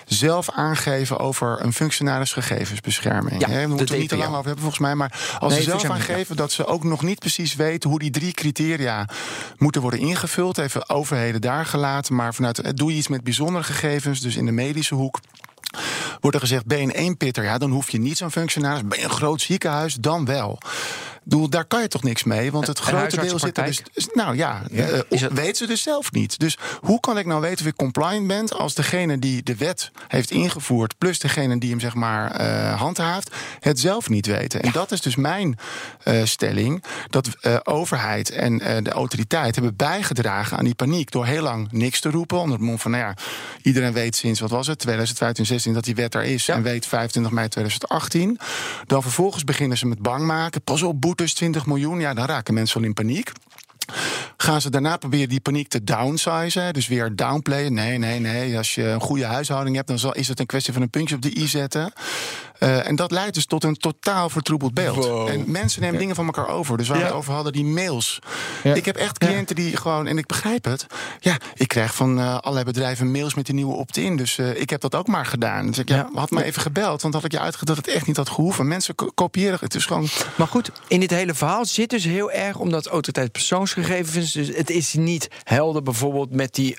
zelf 0.05 0.49
aangeven 0.51 1.19
over 1.19 1.57
een 1.61 1.73
functionaris 1.73 2.33
gegevensbescherming. 2.33 3.41
Ja, 3.41 3.49
hè. 3.49 3.61
We 3.61 3.67
moeten 3.67 3.87
het 3.87 3.97
niet 3.97 4.09
te 4.09 4.17
lang 4.17 4.29
over 4.29 4.45
hebben 4.45 4.61
volgens 4.63 4.81
mij. 4.81 4.95
Maar 4.95 5.37
als 5.39 5.53
Nee, 5.53 5.61
ze 5.63 5.69
zelf 5.69 5.81
ja. 5.81 5.89
aangeven 5.89 6.35
dat 6.35 6.51
ze 6.51 6.65
ook 6.65 6.83
nog 6.83 7.01
niet 7.03 7.19
precies 7.19 7.55
weten... 7.55 7.89
hoe 7.89 7.99
die 7.99 8.11
drie 8.11 8.31
criteria 8.33 9.07
moeten 9.57 9.81
worden 9.81 9.99
ingevuld. 9.99 10.57
Even 10.57 10.89
overheden 10.89 11.41
daar 11.41 11.65
gelaten. 11.65 12.15
Maar 12.15 12.33
vanuit, 12.33 12.59
eh, 12.59 12.71
doe 12.75 12.91
je 12.91 12.97
iets 12.97 13.07
met 13.07 13.23
gegevens, 13.63 14.19
dus 14.19 14.35
in 14.35 14.45
de 14.45 14.51
medische 14.51 14.95
hoek... 14.95 15.19
Wordt 16.19 16.35
er 16.35 16.41
gezegd, 16.41 16.65
ben 16.65 16.77
je 16.77 16.83
een 16.83 16.91
eenpitter, 16.91 17.43
ja, 17.43 17.57
dan 17.57 17.71
hoef 17.71 17.89
je 17.89 17.99
niet 17.99 18.17
zo'n 18.17 18.31
functionaris. 18.31 18.87
Ben 18.87 18.99
je 18.99 19.03
een 19.03 19.09
groot 19.09 19.41
ziekenhuis, 19.41 19.93
dan 19.93 20.25
wel. 20.25 20.57
Ik 21.29 21.35
bedoel, 21.35 21.49
daar 21.49 21.65
kan 21.65 21.81
je 21.81 21.87
toch 21.87 22.03
niks 22.03 22.23
mee, 22.23 22.51
want 22.51 22.67
het 22.67 22.79
grote 22.79 23.21
deel 23.21 23.39
zit 23.39 23.57
er 23.57 23.65
dus... 23.65 23.81
huisartsenpraktijk? 23.81 24.15
Nou 24.15 24.35
ja, 24.37 24.61
eh, 24.71 24.99
Is 25.09 25.21
het- 25.21 25.33
weten 25.33 25.55
ze 25.55 25.67
dus 25.67 25.81
zelf 25.81 26.11
niet. 26.11 26.39
Dus 26.39 26.57
hoe 26.81 26.99
kan 26.99 27.17
ik 27.17 27.25
nou 27.25 27.41
weten 27.41 27.65
of 27.65 27.71
ik 27.71 27.75
compliant 27.75 28.27
ben... 28.27 28.47
als 28.49 28.73
degene 28.73 29.19
die 29.19 29.43
de 29.43 29.55
wet 29.55 29.91
heeft 30.07 30.31
ingevoerd... 30.31 30.97
plus 30.97 31.19
degene 31.19 31.57
die 31.59 31.69
hem 31.69 31.79
zeg 31.79 31.93
maar 31.93 32.31
eh, 32.31 32.79
handhaaft, 32.79 33.35
het 33.59 33.79
zelf 33.79 34.09
niet 34.09 34.25
weten. 34.25 34.61
En 34.61 34.71
dat 34.71 34.91
is 34.91 35.01
dus 35.01 35.15
mijn 35.15 35.57
eh, 36.03 36.23
stelling... 36.23 36.83
dat 37.09 37.27
eh, 37.41 37.57
overheid 37.63 38.29
en 38.29 38.61
eh, 38.61 38.83
de 38.83 38.91
autoriteit 38.91 39.55
hebben 39.55 39.75
bijgedragen 39.75 40.57
aan 40.57 40.65
die 40.65 40.75
paniek... 40.75 41.11
door 41.11 41.25
heel 41.25 41.43
lang 41.43 41.71
niks 41.71 41.99
te 41.99 42.09
roepen. 42.09 42.37
Onder 42.37 42.57
het 42.57 42.65
mond 42.65 42.81
van, 42.81 42.91
nou 42.91 43.03
ja, 43.03 43.13
iedereen 43.61 43.93
weet 43.93 44.15
sinds, 44.15 44.39
wat 44.39 44.49
was 44.49 44.67
het, 44.67 44.79
2015, 44.79 45.45
16 45.45 45.73
dat 45.73 45.83
die 45.83 45.95
wet 45.95 46.15
er 46.15 46.23
is... 46.23 46.45
Ja. 46.45 46.55
en 46.55 46.63
weet 46.63 46.85
25 46.85 47.31
mei 47.31 47.47
2018. 47.47 48.39
Dan 48.85 49.01
vervolgens 49.01 49.43
beginnen 49.43 49.77
ze 49.77 49.85
met 49.85 49.99
bang 50.01 50.25
maken. 50.25 50.61
Pas 50.61 50.81
op, 50.81 51.01
boetes 51.19 51.33
20 51.37 51.65
miljoen. 51.65 51.99
Ja, 51.99 52.13
dan 52.13 52.25
raken 52.25 52.53
mensen 52.53 52.79
wel 52.79 52.87
in 52.87 52.93
paniek. 52.93 53.31
Gaan 54.37 54.61
ze 54.61 54.69
daarna 54.69 54.97
proberen 54.97 55.29
die 55.29 55.39
paniek 55.39 55.67
te 55.67 55.83
downsizen? 55.83 56.63
hè, 56.63 56.71
Dus 56.71 56.87
weer 56.87 57.15
downplayen? 57.15 57.73
Nee, 57.73 57.97
nee, 57.97 58.19
nee. 58.19 58.57
Als 58.57 58.75
je 58.75 58.83
een 58.83 58.99
goede 59.01 59.25
huishouding 59.25 59.75
hebt, 59.75 59.87
dan 59.87 60.13
is 60.13 60.27
het 60.27 60.39
een 60.39 60.45
kwestie 60.45 60.73
van 60.73 60.81
een 60.81 60.89
puntje 60.89 61.15
op 61.15 61.21
de 61.21 61.37
i 61.37 61.47
zetten. 61.47 61.93
Eh, 62.59 62.87
en 62.87 62.95
dat 62.95 63.11
leidt 63.11 63.33
dus 63.33 63.45
tot 63.45 63.63
een 63.63 63.75
totaal 63.77 64.29
vertroebeld 64.29 64.73
beeld. 64.73 64.95
Wow. 65.05 65.27
En 65.27 65.51
mensen 65.51 65.81
nemen 65.81 65.99
dingen 65.99 66.15
van 66.15 66.25
elkaar 66.25 66.47
over. 66.47 66.77
Dus 66.77 66.87
waar 66.87 66.97
we 66.97 67.03
het 67.03 67.13
over 67.13 67.33
hadden, 67.33 67.53
die 67.53 67.65
mails. 67.65 68.19
Ja. 68.63 68.73
Ik 68.73 68.85
heb 68.85 68.95
echt 68.95 69.17
cliënten 69.17 69.55
die 69.55 69.77
gewoon, 69.77 70.07
en 70.07 70.17
ik 70.17 70.25
begrijp 70.25 70.65
het. 70.65 70.85
Ja, 71.19 71.37
ik 71.55 71.67
krijg 71.67 71.95
van 71.95 72.19
eh, 72.19 72.37
allerlei 72.37 72.65
bedrijven 72.65 73.11
mails 73.11 73.33
met 73.33 73.45
die 73.45 73.55
nieuwe 73.55 73.73
opt-in. 73.75 74.15
Dus 74.15 74.37
eh, 74.37 74.61
ik 74.61 74.69
heb 74.69 74.81
dat 74.81 74.95
ook 74.95 75.07
maar 75.07 75.25
gedaan. 75.25 75.67
Dus 75.67 75.77
ik, 75.77 75.89
ja, 75.89 76.09
had 76.13 76.31
me 76.31 76.43
even 76.43 76.61
gebeld, 76.61 77.01
want 77.01 77.13
had 77.13 77.23
ik 77.23 77.31
je 77.31 77.39
uitgelegd 77.39 77.67
dat 77.67 77.85
het 77.85 77.95
echt 77.95 78.07
niet 78.07 78.17
had 78.17 78.29
gehoeven. 78.29 78.67
Mensen 78.67 78.95
ko- 78.95 79.11
kopiëren 79.15 79.57
het. 79.61 79.75
is 79.75 79.85
gewoon. 79.85 80.07
Maar 80.35 80.47
goed, 80.47 80.71
in 80.87 80.99
dit 80.99 81.09
hele 81.11 81.33
verhaal 81.33 81.65
zit 81.65 81.89
dus 81.89 82.03
heel 82.03 82.31
erg 82.31 82.57
omdat 82.57 82.87
autoriteit 82.87 83.31
persoonsgegevens. 83.31 84.31
Dus 84.31 84.47
het 84.47 84.69
is 84.69 84.93
niet 84.93 85.27
helder 85.43 85.83
bijvoorbeeld 85.83 86.31
met 86.31 86.55
die, 86.55 86.77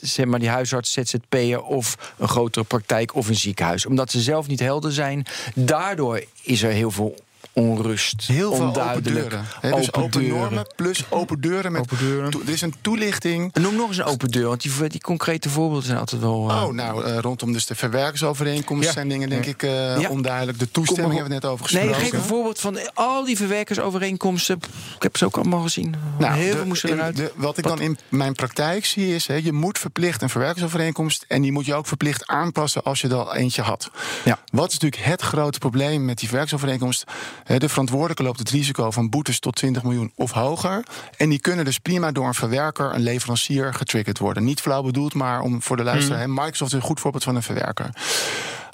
zeg 0.00 0.26
maar 0.26 0.38
die 0.38 0.48
huisarts, 0.48 0.92
ZZP'er 0.92 1.62
of 1.62 1.96
een 2.18 2.28
grotere 2.28 2.64
praktijk 2.64 3.14
of 3.14 3.28
een 3.28 3.36
ziekenhuis. 3.36 3.86
Omdat 3.86 4.10
ze 4.10 4.20
zelf 4.20 4.46
niet 4.46 4.60
helder 4.60 4.91
zijn. 4.92 5.24
Daardoor 5.54 6.24
is 6.42 6.62
er 6.62 6.70
heel 6.70 6.90
veel 6.90 7.14
onrust. 7.52 8.26
Heel 8.26 8.54
veel 8.54 8.66
open 8.66 9.02
deuren. 9.02 9.44
Dus 9.60 9.72
Open 9.72 10.02
open, 10.02 10.20
deuren. 10.20 10.38
normen 10.38 10.66
plus 10.76 11.04
open 11.08 11.40
deuren. 11.40 11.72
Met 11.72 11.80
Open 11.80 11.98
deuren. 11.98 12.30
er 12.46 12.52
is 12.52 12.60
een 12.60 12.74
toelichting. 12.80 13.50
En 13.52 13.62
Noem 13.62 13.74
nog 13.76 13.88
eens 13.88 13.98
een 13.98 14.04
open 14.04 14.30
deur, 14.30 14.46
want 14.48 14.62
die, 14.62 14.88
die 14.88 15.00
concrete 15.00 15.48
voorbeelden 15.48 15.86
zijn 15.86 15.98
altijd 15.98 16.20
wel. 16.20 16.50
eh, 16.50 16.62
Oh, 16.62 16.72
nou, 16.72 17.04
eh, 17.04 17.18
rondom 17.18 17.52
dus 17.52 17.66
de 17.66 17.74
verwerkersovereenkomsten 17.74 18.86
Ja. 18.86 18.92
zijn 18.92 19.08
dingen, 19.08 19.28
denk 19.28 19.44
ik, 19.46 19.62
eh, 19.62 20.00
Ja. 20.00 20.08
onduidelijk. 20.08 20.58
De 20.58 20.70
toestemming 20.70 21.12
hebben 21.14 21.28
we 21.28 21.34
net 21.34 21.44
over 21.44 21.66
Nee, 21.72 21.82
gesproken. 21.82 22.04
geef 22.10 22.12
een 22.20 22.26
voorbeeld 22.28 22.60
van 22.60 22.78
al 22.94 23.24
die 23.24 23.36
verwerkersovereenkomsten. 23.36 24.56
Ik 24.96 25.02
heb 25.02 25.16
ze 25.16 25.24
ook 25.24 25.36
allemaal 25.36 25.60
gezien. 25.62 25.94
Nou, 26.18 26.34
heel 26.34 26.50
de- 26.50 26.56
veel 26.56 26.66
moesten 26.66 26.90
eruit. 26.92 27.16
de- 27.16 27.32
wat 27.36 27.58
ik 27.58 27.64
dan 27.64 27.80
in 27.80 27.98
mijn 28.08 28.32
praktijk 28.34 28.84
zie 28.84 29.14
is, 29.14 29.26
je 29.26 29.52
moet 29.52 29.78
verplicht 29.78 30.22
een 30.22 30.28
verwerkersovereenkomst 30.30 31.24
en 31.28 31.42
die 31.42 31.52
moet 31.52 31.66
je 31.66 31.74
ook 31.74 31.86
verplicht 31.86 32.26
aanpassen 32.26 32.82
als 32.82 33.00
je 33.00 33.08
er 33.08 33.14
al 33.14 33.34
eentje 33.34 33.62
had. 33.62 33.90
Ja. 34.24 34.38
Wat 34.52 34.66
is 34.72 34.78
natuurlijk 34.78 35.02
het 35.02 35.22
grote 35.22 35.58
probleem 35.58 36.04
met 36.04 36.18
die 36.18 36.28
verwerkersovereenkomst? 36.28 37.04
Hè, 37.44 37.58
De 37.58 37.68
verantwoordelijke 37.68 38.22
loopt 38.22 38.38
het 38.38 38.50
risico 38.50 38.90
van 38.90 39.10
boetes 39.10 39.38
tot 39.38 39.54
20 39.56 39.82
miljoen 39.82 40.12
of 40.14 40.30
hoger. 40.30 40.84
En 41.16 41.28
die 41.28 41.40
kunnen 41.40 41.64
dus 41.64 41.78
prima 41.78 42.12
door 42.12 42.26
een 42.26 42.34
verwerker, 42.34 42.94
een 42.94 43.02
leverancier, 43.02 43.74
getriggerd 43.74 44.18
worden. 44.18 44.44
Niet 44.44 44.60
flauw 44.60 44.82
bedoeld, 44.82 45.14
maar 45.14 45.40
om 45.40 45.62
voor 45.62 45.76
de 45.76 45.82
luisteraar. 45.82 46.20
hè, 46.20 46.28
Microsoft 46.28 46.72
is 46.72 46.78
een 46.78 46.84
goed 46.86 47.00
voorbeeld 47.00 47.24
van 47.24 47.36
een 47.36 47.42
verwerker. 47.42 47.90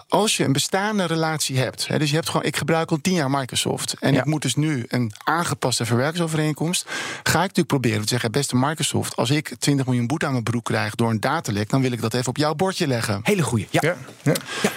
Als 0.08 0.36
je 0.36 0.44
een 0.44 0.52
bestaande 0.52 1.04
relatie 1.04 1.58
hebt, 1.58 1.86
hè, 1.88 1.98
dus 1.98 2.08
je 2.08 2.14
hebt 2.14 2.28
gewoon, 2.28 2.46
ik 2.46 2.56
gebruik 2.56 2.90
al 2.90 2.98
tien 3.00 3.14
jaar 3.14 3.30
Microsoft 3.30 3.94
en 4.00 4.12
Ja. 4.12 4.18
ik 4.18 4.24
moet 4.24 4.42
dus 4.42 4.54
nu 4.54 4.84
een 4.88 5.12
aangepaste 5.24 5.84
verwerkersovereenkomst, 5.84 6.84
ga 7.22 7.32
ik 7.32 7.34
natuurlijk 7.40 7.66
proberen 7.68 8.00
te 8.02 8.08
zeggen, 8.08 8.30
beste 8.32 8.56
Microsoft, 8.56 9.16
als 9.16 9.30
ik 9.30 9.54
20 9.58 9.86
miljoen 9.86 10.06
boete 10.06 10.26
aan 10.26 10.32
mijn 10.32 10.44
broek 10.44 10.64
krijg 10.64 10.94
door 10.94 11.10
een 11.10 11.20
datalek, 11.20 11.70
dan 11.70 11.80
wil 11.80 11.92
ik 11.92 12.00
dat 12.00 12.14
even 12.14 12.28
op 12.28 12.36
jouw 12.36 12.54
bordje 12.54 12.86
leggen. 12.86 13.20
Hele 13.22 13.42
goeie. 13.42 13.66
Ja. 13.70 13.80
Ja, 13.82 13.96
ja. 14.22 14.32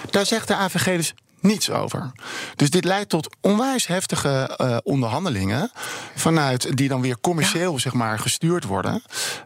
Daar 0.10 0.26
zegt 0.26 0.48
de 0.48 0.56
AVG 0.56 0.86
dus 0.98 1.14
niets 1.42 1.70
over. 1.70 2.12
Dus 2.56 2.70
dit 2.70 2.84
leidt 2.84 3.10
tot 3.10 3.36
onwijs 3.42 3.88
heftige 3.88 4.56
eh, 4.58 4.78
onderhandelingen. 4.84 5.72
Vanuit 6.16 6.78
die 6.78 6.88
dan 6.88 7.02
weer 7.02 7.20
commercieel 7.22 7.80
zeg 7.80 7.94
maar, 7.94 8.20
gestuurd 8.20 8.64
worden. 8.64 9.04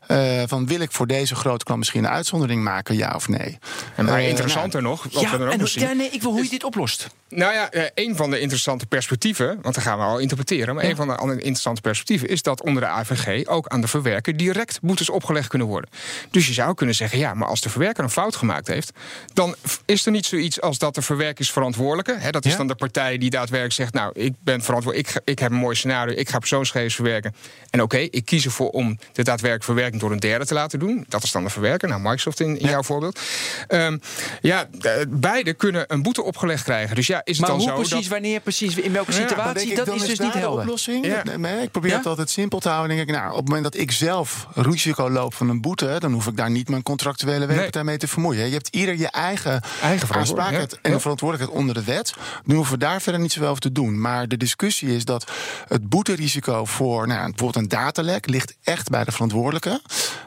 Eh, 0.08 0.44
van 0.46 0.68
wil 0.68 0.80
ik 0.80 0.92
voor 0.92 1.08
deze 1.08 1.36
grote 1.36 1.66
klant 1.66 1.80
misschien 1.80 2.04
een 2.04 2.10
uitzondering 2.10 2.64
maken, 2.64 2.96
ja 2.98 3.14
of 3.16 3.28
nee? 3.28 3.58
En 3.96 4.06
maar 4.06 4.20
Eh, 4.20 4.30
interessanter 4.30 4.82
nog, 4.82 5.04
wat 5.04 5.22
Ja, 5.22 5.32
we 5.32 5.38
dan 5.38 5.48
ook 5.48 5.54
en, 5.54 5.60
nog 5.60 5.70
ja, 5.70 5.94
nee, 5.94 6.10
ik 6.10 6.22
wil 6.22 6.32
hoe 6.32 6.44
je 6.44 6.50
dit 6.50 6.64
oplost. 6.64 7.08
Nou 7.30 7.54
ja, 7.54 7.70
een 7.94 8.16
van 8.16 8.30
de 8.30 8.40
interessante 8.40 8.86
perspectieven, 8.86 9.60
want 9.62 9.76
dan 9.76 9.84
gaan 9.84 9.98
we 9.98 10.04
al 10.04 10.18
interpreteren, 10.18 10.76
maar 10.76 10.84
een 10.84 10.96
van 10.96 11.08
de 11.08 11.16
andere 11.16 11.40
interessante 11.40 11.82
perspectieven 11.82 12.30
is 12.30 12.42
dat 12.42 12.62
onder 12.62 12.82
de 12.82 12.88
AVG 12.88 13.48
ook 13.48 13.68
aan 13.68 13.82
de 13.82 13.88
verwerker 13.88 14.38
direct 14.38 14.80
boetes 14.82 15.10
opgelegd 15.10 15.48
kunnen 15.48 15.68
worden. 15.68 15.90
Dus 16.32 16.48
je 16.48 16.54
zou 16.54 16.74
kunnen 16.74 16.96
zeggen, 16.96 17.20
ja, 17.20 17.34
maar 17.34 17.48
als 17.48 17.62
de 17.62 17.70
verwerker 17.70 18.04
een 18.04 18.10
fout 18.10 18.36
gemaakt 18.36 18.68
heeft, 18.68 18.92
dan 19.34 19.56
is 19.86 20.06
er 20.06 20.12
niet 20.12 20.26
zoiets 20.26 20.62
als 20.62 20.78
dat 20.78 20.96
de 20.96 21.02
verwerker 21.02 21.44
is 21.44 21.52
verantwoordelijke. 21.86 22.26
Hè, 22.26 22.32
dat 22.32 22.46
is 22.46 22.52
Ja. 22.52 22.58
dan 22.58 22.68
de 22.68 22.76
partij 22.76 23.18
die 23.18 23.30
daadwerkelijk 23.30 23.74
zegt, 23.76 23.94
nou, 23.94 24.12
ik 24.14 24.34
ben 24.44 24.62
verantwoordelijk, 24.62 25.10
ik, 25.16 25.22
ik 25.26 25.40
heb 25.40 25.52
een 25.52 25.58
mooi 25.58 25.76
scenario, 25.76 26.16
ik 26.18 26.30
ga 26.30 26.40
persoonsgegevens 26.40 26.96
verwerken. 26.96 27.36
En 27.70 27.82
oké, 27.82 27.98
ik 27.98 28.26
kies 28.26 28.46
ervoor 28.46 28.70
om 28.70 28.98
de 29.12 29.24
daadwerkelijke 29.24 29.66
verwerking 29.66 30.02
door 30.02 30.12
een 30.12 30.20
derde 30.20 30.46
te 30.46 30.54
laten 30.54 30.80
doen. 30.80 31.06
Dat 31.08 31.24
is 31.24 31.32
dan 31.32 31.44
de 31.44 31.50
verwerker, 31.50 31.88
nou 31.90 32.02
Microsoft 32.02 32.40
in, 32.40 32.60
in 32.60 32.70
jouw 32.70 32.84
voorbeeld. 32.84 33.20
Ehm, 33.68 33.98
ja, 34.42 34.68
beide 35.10 35.54
kunnen 35.54 35.84
een 35.88 36.02
boete 36.04 36.24
opgelegd 36.24 36.64
krijgen. 36.64 36.96
Dus 36.96 37.08
ja, 37.08 37.22
is 37.24 37.38
het 37.38 37.48
Maar 37.48 37.50
dan 37.50 37.60
hoe 37.60 37.68
zo 37.70 37.76
precies, 37.76 38.08
dat... 38.08 38.08
wanneer, 38.08 38.40
precies, 38.40 38.76
in 38.76 38.92
welke 38.92 39.12
situatie, 39.12 39.76
dat 39.76 39.88
is 39.88 40.06
dus 40.06 40.18
daar 40.18 40.26
niet 40.26 40.34
de 40.36 40.40
helder. 40.40 40.62
oplossing. 40.62 41.06
Ja. 41.06 41.24
Nee, 41.24 41.38
nee, 41.38 41.62
ik 41.64 41.72
probeer 41.72 41.92
Ja? 41.92 41.98
het 41.98 42.06
altijd 42.06 42.30
simpel 42.30 42.60
te 42.60 42.70
houden. 42.70 42.96
Denk 42.96 43.10
ik, 43.10 43.16
nou, 43.16 43.30
op 43.32 43.36
het 43.38 43.46
moment 43.46 43.64
dat 43.64 43.78
ik 43.78 43.92
zelf 43.92 44.48
risico 44.54 45.10
loop 45.10 45.34
van 45.34 45.50
een 45.50 45.62
boete, 45.62 45.96
dan 46.00 46.14
hoef 46.14 46.28
ik 46.28 46.38
daar 46.38 46.50
niet 46.52 46.70
mijn 46.70 46.84
contractuele 46.84 47.46
werkpartij 47.46 47.84
mee 47.84 47.98
te 47.98 48.08
vermoeien. 48.08 48.46
Je 48.48 48.54
hebt 48.54 48.68
ieder 48.72 48.98
je 48.98 49.08
eigen, 49.08 49.62
verantwoordelijkheid, 49.62 50.16
aansprakelijkheid 50.16 50.72
ja. 50.72 50.78
en 50.82 50.92
Ja. 50.92 51.00
verantwoordelijkheid 51.00 51.60
onder 51.60 51.75
de 51.76 51.84
wet. 51.84 52.14
Dan 52.46 52.56
hoeven 52.56 52.74
we 52.74 52.80
daar 52.80 53.02
verder 53.02 53.22
niet 53.22 53.32
zoveel 53.32 53.50
over 53.50 53.62
te 53.62 53.72
doen. 53.72 54.02
Maar 54.02 54.28
de 54.28 54.38
discussie 54.38 54.96
is 54.96 55.06
dat 55.06 55.32
het 55.68 55.90
boeterisico 55.90 56.66
voor 56.66 57.08
nou, 57.08 57.20
bijvoorbeeld 57.30 57.56
een 57.64 57.70
datalek 57.80 58.28
ligt 58.28 58.56
echt 58.64 58.90
bij 58.90 59.04
de 59.04 59.12
verantwoordelijke. 59.12 59.82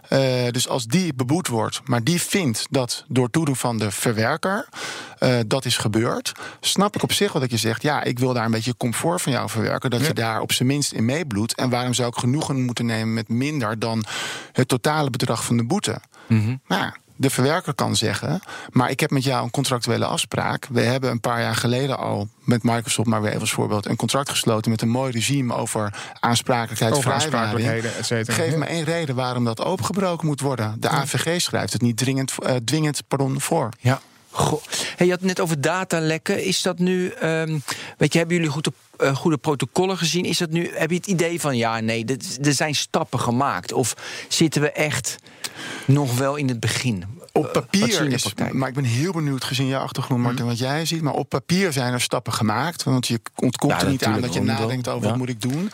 Eh, 0.08 0.20
dus 0.50 0.68
als 0.68 0.86
die 0.86 1.14
beboet 1.14 1.48
wordt, 1.48 1.80
maar 1.84 2.04
die 2.04 2.22
vindt 2.22 2.66
dat 2.70 3.04
door 3.08 3.30
toedoen 3.30 3.56
van 3.56 3.78
de 3.78 3.90
verwerker 3.90 4.68
eh, 5.18 5.38
dat 5.46 5.64
is 5.64 5.76
gebeurd, 5.76 6.32
snap 6.60 6.96
ik 6.96 7.02
op 7.02 7.12
zich 7.12 7.32
wel 7.32 7.42
dat 7.42 7.50
je 7.50 7.56
zegt: 7.56 7.82
ja, 7.82 8.02
ik 8.02 8.18
wil 8.18 8.32
daar 8.32 8.44
een 8.44 8.50
beetje 8.50 8.76
comfort 8.76 9.22
van 9.22 9.32
jou 9.32 9.48
verwerken, 9.48 9.90
dat 9.90 10.00
Ja. 10.00 10.06
je 10.06 10.14
daar 10.14 10.40
op 10.40 10.52
zijn 10.52 10.68
minst 10.68 10.92
in 10.92 11.04
meebloedt. 11.04 11.54
En 11.54 11.70
waarom 11.70 11.94
zou 11.94 12.08
ik 12.08 12.16
genoegen 12.18 12.64
moeten 12.64 12.86
nemen 12.86 13.14
met 13.14 13.28
minder 13.28 13.78
dan 13.78 14.04
het 14.52 14.68
totale 14.68 15.10
bedrag 15.10 15.44
van 15.44 15.56
de 15.56 15.64
boete? 15.66 16.00
Mhm. 16.26 16.56
Nou, 16.68 16.92
de 17.18 17.30
verwerker 17.30 17.74
kan 17.74 17.96
zeggen, 17.96 18.40
maar 18.70 18.90
ik 18.90 19.00
heb 19.00 19.10
met 19.10 19.24
jou 19.24 19.44
een 19.44 19.50
contractuele 19.50 20.04
afspraak. 20.04 20.66
We 20.70 20.80
hebben 20.80 21.10
een 21.10 21.20
paar 21.20 21.40
jaar 21.40 21.54
geleden 21.54 21.98
al 21.98 22.28
met 22.44 22.62
Microsoft, 22.62 23.08
maar 23.08 23.20
weer 23.20 23.28
even 23.30 23.40
als 23.40 23.52
voorbeeld, 23.52 23.86
een 23.86 23.96
contract 23.96 24.30
gesloten 24.30 24.70
met 24.70 24.82
een 24.82 24.88
mooi 24.88 25.12
regime 25.12 25.54
over 25.54 25.94
aansprakelijkheid, 26.20 26.92
Over 26.94 27.12
aansprakelijkheden, 27.12 27.90
et. 27.96 28.28
Geef 28.32 28.56
me 28.56 28.64
één 28.64 28.84
reden 28.84 29.14
waarom 29.14 29.44
dat 29.44 29.64
opengebroken 29.64 30.26
moet 30.26 30.40
worden. 30.40 30.76
De 30.80 30.88
AVG 30.88 31.40
schrijft 31.40 31.72
het 31.72 31.82
niet 31.82 31.96
dringend, 31.96 32.32
eh, 32.42 32.56
dwingend 32.64 33.02
pardon, 33.08 33.40
voor. 33.40 33.68
Ja. 33.80 34.00
Goh. 34.30 34.62
Hey, 34.96 35.06
je 35.06 35.12
had 35.12 35.20
het 35.20 35.28
net 35.28 35.40
over 35.40 35.60
datalekken. 35.60 36.44
Is 36.44 36.62
dat 36.62 36.78
nu, 36.78 37.08
ehm, 37.08 37.58
weet 37.98 38.12
je, 38.12 38.18
hebben 38.18 38.36
jullie 38.36 38.50
goede, 38.50 38.72
eh, 38.96 39.16
goede 39.16 39.36
protocollen 39.36 39.98
gezien? 39.98 40.24
Is 40.24 40.38
dat 40.38 40.50
nu, 40.50 40.70
heb 40.74 40.90
je 40.90 40.96
het 40.96 41.06
idee 41.06 41.40
van, 41.40 41.56
ja, 41.56 41.80
nee, 41.80 42.04
dit- 42.04 42.38
er 42.46 42.52
zijn 42.52 42.74
stappen 42.74 43.20
gemaakt? 43.20 43.72
Of 43.72 43.94
zitten 44.28 44.60
we 44.62 44.72
echt 44.72 45.16
nog 45.86 46.18
wel 46.18 46.36
in 46.36 46.48
het 46.48 46.60
begin? 46.60 47.04
Op 47.38 47.54
wat 47.54 47.66
zie 47.70 47.80
papier 47.80 47.88
je 47.98 48.04
in 48.04 48.08
de 48.08 48.14
is. 48.14 48.34
Maar 48.52 48.68
ik 48.68 48.74
ben 48.74 48.84
heel 48.84 49.12
benieuwd 49.12 49.44
gezien 49.44 49.66
jouw 49.66 49.80
achtergrond, 49.82 50.22
Martin, 50.22 50.46
wat 50.46 50.58
jij 50.58 50.84
ziet. 50.84 51.02
Maar 51.02 51.12
op 51.14 51.28
papier 51.28 51.72
zijn 51.72 51.92
er 51.92 52.00
stappen 52.00 52.32
gemaakt. 52.32 52.82
Want 52.82 53.06
je 53.06 53.20
ontkomt 53.36 53.72
Ja, 53.72 53.80
er 53.80 53.88
niet 53.88 54.04
aan 54.04 54.20
dat 54.20 54.34
je 54.34 54.42
nadenkt 54.42 54.88
over 54.88 55.02
Ja. 55.02 55.08
wat 55.08 55.18
moet 55.18 55.28
ik 55.28 55.40
doen. 55.40 55.70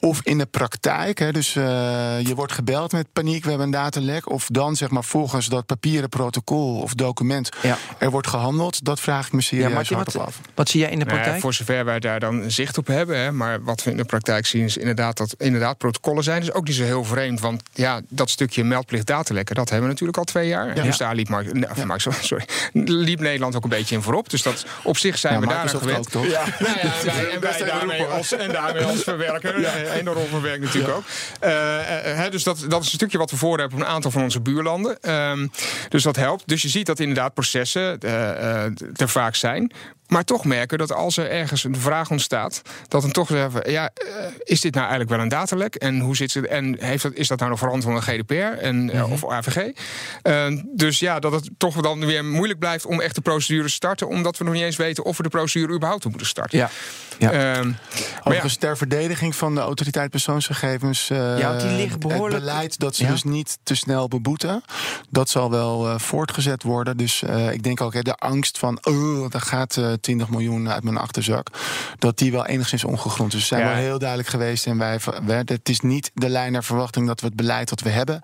Of 0.00 0.20
in 0.22 0.38
de 0.38 0.46
praktijk. 0.46 1.18
Hè, 1.18 1.32
dus 1.32 1.56
eh, 1.56 1.64
je 2.20 2.34
wordt 2.34 2.52
gebeld 2.52 2.92
met 2.92 3.06
paniek, 3.12 3.42
we 3.42 3.48
hebben 3.48 3.66
een 3.66 3.72
datalek. 3.72 4.30
Of 4.30 4.46
dan 4.52 4.76
zeg 4.76 4.90
maar 4.90 5.04
volgens 5.04 5.46
dat 5.48 5.66
papieren 5.66 6.08
protocol 6.08 6.80
of 6.80 6.94
document 6.94 7.48
Ja. 7.62 7.76
er 7.98 8.10
wordt 8.10 8.26
gehandeld. 8.26 8.84
Dat 8.84 9.00
vraag 9.00 9.26
ik 9.26 9.32
me 9.32 9.38
Ja, 9.38 9.44
serieus 9.44 9.72
Martin, 9.72 9.96
wat, 9.96 10.18
af. 10.18 10.40
wat 10.54 10.68
zie 10.68 10.80
jij 10.80 10.90
in 10.90 10.98
de 10.98 11.04
Nou 11.04 11.16
praktijk? 11.16 11.40
voor 11.40 11.54
zover 11.54 11.84
wij 11.84 12.00
daar 12.00 12.20
dan 12.20 12.50
zicht 12.50 12.78
op 12.78 12.86
hebben. 12.86 13.18
Hè, 13.18 13.32
maar 13.32 13.62
wat 13.64 13.82
we 13.84 13.90
in 13.90 13.96
de 13.96 14.04
praktijk 14.04 14.46
zien 14.46 14.64
is 14.64 14.76
inderdaad 14.76 15.16
dat 15.16 15.34
inderdaad 15.38 15.78
protocollen 15.78 16.22
zijn. 16.24 16.40
Dus 16.40 16.52
ook 16.52 16.66
niet 16.66 16.76
zo 16.76 16.82
heel 16.84 17.04
vreemd. 17.04 17.40
Want 17.40 17.62
ja, 17.72 18.00
dat 18.08 18.30
stukje 18.30 18.64
meldplicht 18.64 19.06
datalekken, 19.06 19.54
dat 19.54 19.64
hebben 19.68 19.86
we 19.86 19.92
natuurlijk 19.92 20.18
al 20.18 20.24
twee 20.24 20.48
jaar. 20.48 20.66
Ja. 20.76 20.82
Daar 21.04 21.14
liep, 21.14 21.28
Mark, 21.28 21.84
Mark, 21.84 22.00
sorry, 22.20 22.44
liep 22.84 23.20
Nederland 23.20 23.56
ook 23.56 23.64
een 23.64 23.68
beetje 23.70 23.94
in 23.94 24.02
voorop. 24.02 24.30
Dus 24.30 24.42
dat 24.42 24.66
op 24.82 24.96
zich 24.98 25.18
zijn 25.18 25.34
Ja, 25.34 25.40
we 25.40 25.46
daar 25.46 25.68
gewend. 25.68 26.10
toch? 26.10 26.26
Ja, 26.26 26.44
nou 26.58 26.74
ja, 26.82 26.82
en 27.00 27.04
wij, 27.06 27.14
en 27.14 27.28
wij 27.30 27.38
Best 27.38 27.54
even 27.60 27.66
daarmee 27.66 28.02
als, 28.04 28.32
en 28.32 28.52
daarmee 28.52 28.84
als 28.84 29.02
verwerker. 29.12 29.64
eh, 29.64 29.96
En 29.98 30.04
de 30.04 30.10
rolverwerk 30.10 30.60
natuurlijk 30.60 30.94
ook. 30.94 31.04
Eh, 31.40 31.50
hè, 32.02 32.30
dus 32.30 32.42
dat, 32.42 32.64
dat 32.68 32.80
is 32.80 32.86
een 32.86 32.92
stukje 32.94 33.18
wat 33.18 33.30
we 33.30 33.36
voor 33.36 33.58
hebben 33.58 33.78
op 33.78 33.84
een 33.84 33.90
aantal 33.90 34.10
van 34.10 34.22
onze 34.22 34.40
buurlanden. 34.40 35.00
Ehm, 35.00 35.46
dus 35.88 36.02
dat 36.02 36.16
helpt. 36.16 36.42
Dus 36.46 36.62
je 36.62 36.68
ziet 36.68 36.86
dat 36.86 37.00
inderdaad 37.00 37.34
processen 37.34 38.00
eh, 38.00 38.64
er 38.96 39.08
vaak 39.08 39.34
zijn. 39.34 39.72
Maar 40.06 40.24
toch 40.24 40.44
merken 40.44 40.78
dat 40.78 40.92
als 40.92 41.16
er 41.16 41.30
ergens 41.30 41.64
een 41.64 41.76
vraag 41.76 42.10
ontstaat, 42.10 42.62
dat 42.88 43.02
dan 43.02 43.10
toch 43.12 43.28
zeggen: 43.28 43.70
ja, 43.70 43.90
eh, 43.94 44.06
is 44.42 44.60
dit 44.60 44.72
nou 44.74 44.86
eigenlijk 44.86 45.10
wel 45.16 45.20
een 45.20 45.28
datalek? 45.28 45.74
En 45.74 46.00
hoe 46.00 46.16
zit 46.16 46.34
het? 46.34 46.46
En 46.46 46.76
heeft 46.80 47.02
dat, 47.02 47.12
is 47.14 47.28
dat 47.28 47.38
nou 47.38 47.50
nog 47.50 47.58
verantwoord 47.58 47.96
aan 47.96 48.02
GDPR 48.02 48.34
en, 48.34 48.90
eh, 48.90 49.12
of 49.12 49.28
AVG? 49.30 49.70
Eh, 50.22 50.46
dus 50.74 50.98
ja, 50.98 51.18
dat 51.18 51.32
het 51.32 51.50
toch 51.58 51.80
dan 51.80 52.06
weer 52.06 52.24
moeilijk 52.24 52.58
blijft 52.58 52.86
om 52.86 53.00
echt 53.00 53.14
de 53.14 53.20
procedure 53.20 53.66
te 53.66 53.72
starten, 53.72 54.08
omdat 54.08 54.38
we 54.38 54.44
nog 54.44 54.54
niet 54.54 54.62
eens 54.62 54.76
weten 54.76 55.04
of 55.04 55.16
we 55.16 55.22
de 55.22 55.28
procedure 55.28 55.72
überhaupt 55.74 56.04
moeten 56.04 56.26
starten. 56.26 56.58
Ja. 56.58 56.70
Ja. 57.18 57.32
Ehm, 57.32 57.66
maar 57.66 57.76
ja, 58.00 58.18
Overigens, 58.24 58.56
ter 58.56 58.76
verdediging 58.76 59.36
van 59.36 59.54
de 59.54 59.60
autoriteit 59.60 60.10
persoonsgegevens. 60.10 61.10
eh, 61.10 61.38
Ja, 61.38 61.58
die 61.58 61.70
liggen 61.76 62.00
behoorlijk- 62.00 62.32
Het 62.34 62.44
beleid 62.44 62.78
dat 62.78 62.96
ze 62.96 63.04
Ja. 63.04 63.10
dus 63.10 63.22
niet 63.22 63.58
te 63.62 63.74
snel 63.74 64.08
beboeten. 64.08 64.62
Dat 65.10 65.28
zal 65.28 65.50
wel 65.50 65.88
eh, 65.88 65.98
voortgezet 65.98 66.62
worden. 66.62 66.96
Dus 66.96 67.22
eh, 67.22 67.52
ik 67.52 67.62
denk 67.62 67.80
ook 67.80 67.92
hè, 67.94 68.02
de 68.02 68.14
angst 68.14 68.58
van. 68.58 68.78
Oh, 68.82 69.30
daar 69.30 69.40
gaat 69.40 69.78
20 70.00 70.28
miljoen 70.28 70.70
uit 70.70 70.82
mijn 70.82 70.96
achterzak. 70.96 71.46
Dat 71.98 72.18
die 72.18 72.32
wel 72.32 72.46
enigszins 72.46 72.84
ongegrond 72.84 73.34
is. 73.34 73.40
Ze 73.40 73.46
zijn 73.46 73.60
Ja. 73.60 73.66
wel 73.68 73.76
heel 73.76 73.98
duidelijk 73.98 74.28
geweest. 74.28 74.66
En 74.66 74.78
wij, 74.78 74.98
het 75.44 75.68
is 75.68 75.80
niet 75.80 76.10
de 76.14 76.28
lijn 76.28 76.52
naar 76.52 76.64
verwachting 76.64 77.06
dat 77.06 77.20
we 77.20 77.26
het 77.26 77.36
beleid 77.36 77.68
dat 77.68 77.80
we 77.80 77.88
hebben 77.88 78.20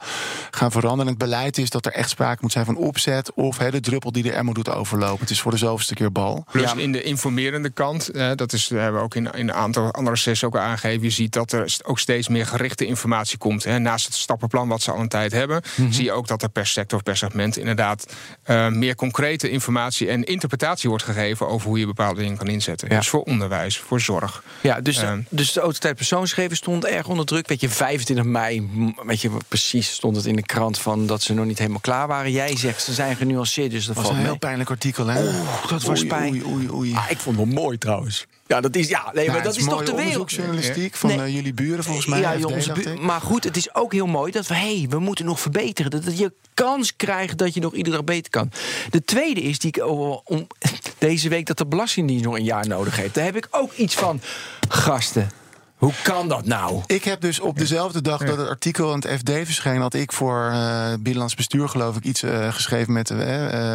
gaan 0.51 0.71
veranderen. 0.71 1.07
Het 1.07 1.19
beleid 1.19 1.59
is 1.59 1.71
dat 1.71 1.87
er 1.87 1.93
echt 1.93 2.09
sprake 2.11 2.39
moet 2.41 2.53
zijn 2.53 2.65
van 2.65 2.77
opzet. 2.77 3.33
Of 3.33 3.57
de 3.59 3.81
druppel 3.81 4.13
die 4.13 4.23
de 4.23 4.33
emmer 4.33 4.55
doet 4.55 4.69
overlopen. 4.71 5.21
Het 5.21 5.31
is 5.31 5.41
voor 5.41 5.51
de 5.51 5.57
zoveelste 5.59 5.95
keer 5.95 6.13
bal. 6.13 6.45
Plus 6.51 6.73
Ja. 6.73 6.77
in 6.79 6.93
de 6.93 7.03
informerende 7.03 7.71
kant, 7.71 8.09
eh, 8.09 8.31
dat 8.35 8.53
is, 8.53 8.69
hebben 8.69 8.95
we 8.95 9.05
ook 9.05 9.15
in, 9.15 9.25
in 9.33 9.49
een 9.49 9.53
aantal 9.53 9.91
andere 9.93 10.17
sessies 10.17 10.45
ook 10.45 10.57
aangegeven. 10.57 11.03
Je 11.03 11.11
ziet 11.11 11.33
dat 11.33 11.53
er 11.53 11.77
ook 11.85 11.99
steeds 11.99 12.29
meer 12.29 12.47
gerichte 12.47 12.87
informatie 12.87 13.39
komt. 13.39 13.65
Hè. 13.65 13.79
Naast 13.79 14.07
het 14.07 14.15
stappenplan 14.15 14.69
wat 14.69 14.83
ze 14.83 14.93
al 14.93 14.99
een 15.01 15.09
tijd 15.09 15.33
hebben, 15.33 15.63
Mhm. 15.77 15.93
zie 15.93 16.05
je 16.05 16.13
ook 16.13 16.27
dat 16.27 16.43
er 16.43 16.49
per 16.49 16.67
sector, 16.67 17.03
per 17.03 17.17
segment 17.17 17.57
inderdaad 17.57 18.07
eh, 18.43 18.69
meer 18.69 18.95
concrete 18.95 19.51
informatie 19.51 20.09
en 20.09 20.25
interpretatie 20.25 20.89
wordt 20.89 21.05
gegeven 21.05 21.49
over 21.49 21.60
hoe 21.69 21.79
je 21.79 21.87
bepaalde 21.87 22.21
dingen 22.21 22.37
kan 22.37 22.47
inzetten. 22.47 22.89
Ja. 22.91 22.97
Dus 22.97 23.09
voor 23.09 23.23
onderwijs, 23.23 23.79
voor 23.79 24.01
zorg. 24.01 24.43
Ja, 24.61 24.81
dus, 24.81 24.97
Ehm. 24.97 25.21
dus 25.29 25.53
de 25.53 25.61
autoriteit 25.61 25.97
persoonsgegevens 25.97 26.59
stond 26.59 26.85
erg 26.85 27.07
onder 27.07 27.25
druk. 27.27 27.49
Weet 27.49 27.61
je, 27.61 27.69
25 27.69 28.25
mei, 28.25 28.71
weet 29.07 29.21
je, 29.21 29.31
precies 29.49 29.91
stond 29.93 30.17
het 30.17 30.25
in 30.27 30.37
de 30.37 30.43
krant 30.43 30.79
van 30.79 31.07
dat 31.07 31.23
ze 31.23 31.35
nog 31.35 31.45
niet 31.47 31.59
helemaal 31.59 31.81
klaar 31.81 32.07
waren. 32.07 32.31
Jij 32.33 32.57
zegt 32.57 32.83
ze 32.83 32.93
zijn 32.93 33.17
genuanceerd, 33.17 33.71
dus 33.71 33.85
dat 33.87 33.97
was 33.97 34.05
valt 34.05 34.17
een 34.17 34.25
heel 34.25 34.39
pijnlijk 34.39 34.71
artikel, 34.71 35.07
hè? 35.07 35.23
Oeh, 35.23 35.69
dat 35.69 35.83
was 35.83 35.99
Oei, 35.99 36.09
pijn. 36.09 36.33
Oei, 36.33 36.45
oei, 36.47 36.71
oei. 36.73 36.95
Ah, 36.95 37.05
ik 37.11 37.19
vond 37.19 37.37
het 37.37 37.47
wel 37.47 37.55
mooi 37.63 37.79
trouwens. 37.79 38.27
Ja, 38.47 38.61
dat 38.61 38.77
is, 38.77 38.89
ja, 38.89 39.11
nee, 39.15 39.25
Ja, 39.25 39.33
maar 39.33 39.43
dat 39.43 39.57
is 39.57 39.65
toch 39.65 39.71
de 39.71 39.85
wereld. 39.85 39.99
onderzoeksjournalistiek 40.01 40.95
van 40.95 41.09
Nee. 41.11 41.19
eh, 41.19 41.35
jullie 41.35 41.55
buren 41.55 41.85
volgens 41.85 42.07
mij. 42.07 42.21
Ja, 42.21 42.37
jongens, 42.37 42.69
maar 43.01 43.21
goed, 43.21 43.45
het 43.45 43.57
is 43.57 43.75
ook 43.75 43.93
heel 43.93 44.07
mooi 44.07 44.33
dat 44.33 44.47
we, 44.47 44.55
hey, 44.55 44.87
we 44.89 44.99
moeten 44.99 45.25
nog 45.25 45.41
verbeteren. 45.41 45.91
Dat, 45.91 46.05
dat 46.05 46.19
je 46.19 46.33
kans 46.55 46.97
krijgt 46.97 47.39
dat 47.39 47.55
je 47.55 47.61
nog 47.61 47.75
iedere 47.75 47.97
dag 47.97 48.05
beter 48.05 48.31
kan. 48.31 48.51
De 48.91 49.05
tweede 49.05 49.41
is 49.43 49.59
die 49.59 49.69
ik 49.77 49.83
over- 49.83 50.21
om 50.25 50.47
deze 50.99 51.29
week 51.29 51.47
dat 51.57 51.59
de 51.59 51.67
Belastingdienst 51.77 52.25
nog 52.25 52.35
een 52.37 52.45
jaar 52.45 52.69
nodig 52.69 52.97
heeft. 52.97 53.15
Daar 53.15 53.25
heb 53.25 53.37
ik 53.37 53.49
ook 53.51 53.73
iets 53.73 53.95
van. 53.95 54.21
Gasten, 54.69 55.31
hoe 55.77 55.93
kan 56.03 56.29
dat 56.29 56.45
nou? 56.47 56.83
Ik 56.87 57.05
heb 57.05 57.21
dus 57.21 57.41
op 57.41 57.59
dezelfde 57.59 58.03
dag 58.03 58.25
dat 58.25 58.37
het 58.37 58.49
artikel 58.49 58.93
aan 58.93 58.99
het 58.99 59.19
FD 59.19 59.31
verscheen, 59.31 59.81
had 59.81 59.95
ik 59.95 60.13
voor 60.13 60.49
eh 60.53 60.93
Binnenlands 60.95 61.35
Bestuur, 61.35 61.69
geloof 61.69 61.97
ik, 61.97 62.05
iets 62.05 62.23
eh, 62.23 62.53
geschreven 62.53 62.93
met 62.93 63.13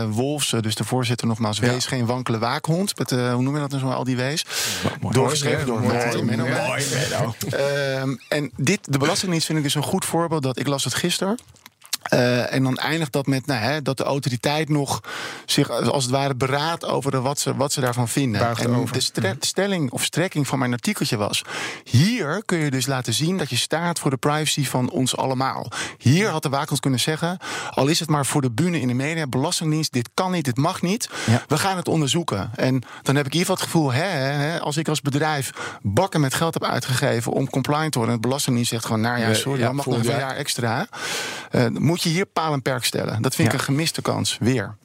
Wolfs, 0.10 0.54
eh, 0.54 0.62
dus 0.62 0.76
de 0.76 0.84
voorzitter 0.84 1.28
nogmaals, 1.28 1.58
Ja. 1.58 1.68
wees 1.68 1.86
geen 1.86 2.06
wankele 2.06 2.38
waakhond. 2.38 2.98
Met, 2.98 3.10
hoe 3.10 3.42
noem 3.42 3.54
je 3.54 3.60
dat 3.60 3.70
nou 3.70 3.82
zo, 3.82 3.90
al 3.90 4.04
die 4.04 4.16
wees? 4.16 4.46
Doorgeschreven 5.12 5.66
door 5.66 5.82
Martin 5.82 6.26
mooi, 6.26 6.38
Menno. 6.38 6.48
mooi. 6.68 6.84
Ehm, 7.50 8.16
en 8.28 8.52
dit, 8.58 8.80
de 8.92 8.98
Belastingdienst 8.98 9.46
vind 9.46 9.58
ik 9.58 9.64
dus 9.64 9.76
een 9.76 9.84
goed 9.84 10.06
voorbeeld. 10.06 10.44
Dat 10.44 10.60
ik 10.60 10.68
las 10.68 10.84
het 10.84 10.94
gisteren. 10.94 11.40
Eh, 12.06 12.54
en 12.54 12.64
dan 12.64 12.78
eindigt 12.78 13.12
dat 13.12 13.26
met 13.28 13.46
nou, 13.46 13.60
hè, 13.60 13.82
dat 13.82 13.98
de 13.98 14.04
autoriteit 14.04 14.70
nog 14.70 15.02
zich 15.46 15.70
als 15.70 16.04
het 16.04 16.14
ware 16.14 16.36
beraadt 16.36 16.86
over 16.86 17.12
de, 17.12 17.20
wat, 17.22 17.40
ze, 17.40 17.56
wat 17.56 17.72
ze 17.72 17.82
daarvan 17.82 18.08
vinden. 18.08 18.42
Buigt 18.42 18.62
en 18.62 18.76
over. 18.76 18.94
de 18.94 19.00
stre- 19.00 19.36
stelling 19.40 19.92
of 19.92 20.04
strekking 20.04 20.48
van 20.48 20.60
mijn 20.60 20.72
artikeltje 20.74 21.18
was: 21.18 21.42
hier 21.84 22.44
kun 22.46 22.58
je 22.58 22.72
dus 22.72 22.86
laten 22.86 23.14
zien 23.14 23.38
dat 23.38 23.50
je 23.50 23.56
staat 23.56 24.00
voor 24.00 24.10
de 24.12 24.18
privacy 24.18 24.66
van 24.66 24.90
ons 24.90 25.18
allemaal. 25.18 25.68
Hier 25.98 26.30
had 26.30 26.44
de 26.44 26.50
waakhond 26.50 26.80
kunnen 26.80 27.00
zeggen: 27.00 27.38
al 27.70 27.88
is 27.88 28.00
het 28.00 28.10
maar 28.10 28.26
voor 28.26 28.42
de 28.42 28.52
bühne 28.52 28.80
in 28.80 28.88
de 28.88 28.94
media, 28.94 29.28
Belastingdienst, 29.28 29.94
dit 29.94 30.10
kan 30.14 30.32
niet, 30.32 30.46
dit 30.46 30.58
mag 30.58 30.82
niet. 30.82 31.10
Ja. 31.26 31.44
We 31.48 31.58
gaan 31.58 31.78
het 31.78 31.88
onderzoeken. 31.88 32.52
En 32.56 32.84
dan 33.02 33.16
heb 33.16 33.26
ik 33.26 33.34
in 33.34 33.40
ieder 33.40 33.56
geval 33.56 33.56
het 33.56 33.64
gevoel: 33.64 33.92
hè, 33.92 34.04
hè, 34.08 34.60
als 34.60 34.78
ik 34.78 34.88
als 34.88 35.02
bedrijf 35.02 35.52
bakken 35.82 36.22
met 36.22 36.34
geld 36.34 36.54
heb 36.54 36.64
uitgegeven 36.64 37.32
om 37.32 37.50
compliant 37.50 37.92
te 37.92 37.98
worden, 37.98 38.16
en 38.16 38.22
de 38.22 38.28
Belastingdienst 38.28 38.72
zegt 38.72 38.86
gewoon: 38.86 39.02
nou 39.02 39.20
ja, 39.20 39.34
sorry, 39.34 39.60
ja, 39.60 39.66
dan 39.66 39.76
mag 39.76 39.86
nog 39.86 39.98
een 39.98 40.04
jaar. 40.04 40.36
extra. 40.36 40.88
Eh, 41.52 41.66
moet 41.68 41.95
je 42.04 42.10
hier 42.10 42.26
paal 42.26 42.54
en 42.54 42.62
perk 42.62 42.84
stellen. 42.86 43.22
Dat 43.22 43.36
vind 43.36 43.48
ik 43.48 43.54
Ja. 43.54 43.60
een 43.60 43.66
gemiste 43.66 44.02
kans, 44.02 44.38
weer. 44.40 44.76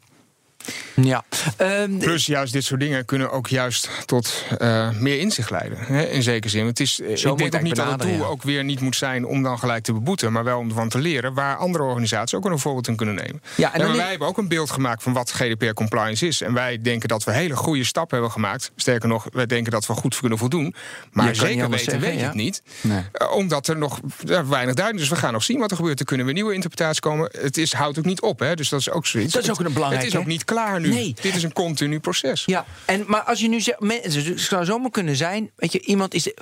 Ja. 0.94 1.25
Ehm, 1.57 1.99
Plus 1.99 2.27
juist 2.27 2.53
dit 2.53 2.64
soort 2.64 2.81
dingen 2.81 3.05
kunnen 3.05 3.31
ook 3.31 3.49
juist 3.49 3.88
tot 4.05 4.44
eh, 4.59 4.90
meer 4.90 5.18
inzicht 5.18 5.51
leiden. 5.51 5.79
Hè, 5.79 6.03
in 6.03 6.23
zekere 6.23 6.49
zin. 6.49 6.66
Het 6.66 6.81
is, 6.81 7.01
eh, 7.01 7.11
ik 7.11 7.38
denk 7.38 7.55
ook 7.55 7.62
niet 7.62 7.77
dat 7.77 7.90
het 7.90 8.01
doel 8.01 8.11
ja. 8.11 8.25
ook 8.25 8.42
weer 8.42 8.64
niet 8.64 8.81
moet 8.81 8.96
zijn 8.96 9.27
om 9.27 9.42
dan 9.42 9.59
gelijk 9.59 9.85
te 9.85 9.92
beboeten. 9.92 10.33
Maar 10.33 10.44
wel 10.44 10.59
om 10.59 10.68
ervan 10.68 10.88
te 10.88 10.99
leren 10.99 11.35
waar 11.35 11.57
andere 11.57 11.85
organisaties 11.85 12.38
ook 12.38 12.44
een 12.44 12.59
voorbeeld 12.59 12.88
in 12.88 12.96
kunnen 12.96 13.14
nemen. 13.14 13.42
Ja, 13.57 13.75
en 13.75 13.96
wij 13.96 14.09
hebben 14.09 14.29
ook 14.29 14.38
een 14.38 14.49
beeld 14.49 14.70
gemaakt 14.70 15.03
van 15.03 15.12
wat 15.12 15.31
GDPR 15.31 15.73
compliance 15.73 16.27
is. 16.27 16.40
En 16.40 16.53
wij 16.53 16.81
denken 16.81 17.09
dat 17.09 17.25
we 17.25 17.33
hele 17.33 17.57
goede 17.57 17.85
stappen 17.85 18.16
hebben 18.16 18.33
gemaakt. 18.33 18.70
Sterker 18.77 19.09
nog, 19.09 19.27
wij 19.33 19.46
denken 19.46 19.73
dat 19.73 19.87
we 19.87 19.92
goed 19.92 20.18
kunnen 20.18 20.38
voldoen. 20.38 20.75
Maar 21.12 21.35
zeker 21.35 21.70
weten 21.70 21.85
zeggen, 21.85 22.11
weet 22.11 22.20
ja. 22.20 22.29
ik 22.29 22.35
niet. 22.35 22.62
Nee. 22.81 23.03
Eh, 23.12 23.33
Omdat 23.33 23.68
er 23.68 23.77
nog 23.77 24.01
weinig 24.25 24.51
duidelijk 24.55 24.94
is. 24.94 25.01
Dus 25.01 25.09
we 25.09 25.16
gaan 25.16 25.33
nog 25.33 25.42
zien 25.42 25.59
wat 25.59 25.70
er 25.70 25.77
gebeurt. 25.77 26.01
Er 26.01 26.05
kunnen 26.05 26.27
weer 26.27 26.35
nieuwe 26.35 26.55
interpretaties 26.55 27.01
komen. 27.01 27.31
Het 27.40 27.57
is, 27.57 27.73
houdt 27.73 27.99
ook 27.99 28.05
niet 28.05 28.20
op. 28.20 28.38
Hè? 28.38 28.55
Dus 28.55 28.68
dat 28.68 28.81
is 28.81 28.90
ook 28.90 29.07
zoiets. 29.07 29.33
Dat 29.33 29.42
is 29.42 29.51
ook 29.51 29.61
een 29.61 29.73
belangrijk, 29.73 30.05
Het 30.05 30.14
is 30.14 30.20
ook 30.20 30.27
niet 30.27 30.44
klaar 30.44 30.60
nu. 30.81 30.88
Nee. 30.88 31.14
Dit 31.20 31.35
is 31.35 31.42
een 31.42 31.53
continu 31.53 32.01
proces. 32.01 32.42
Ja, 32.46 32.64
en, 32.85 33.05
maar 33.07 33.23
als 33.23 33.40
je 33.40 33.49
nu 33.49 33.61
zegt, 33.61 33.81
mensen, 33.81 34.25
het 34.25 34.40
zou 34.40 34.64
zomaar 34.64 34.90
kunnen 34.90 35.16
zijn, 35.16 35.51
weet 35.57 35.73
je, 35.73 35.81
iemand 35.81 36.14
is. 36.14 36.33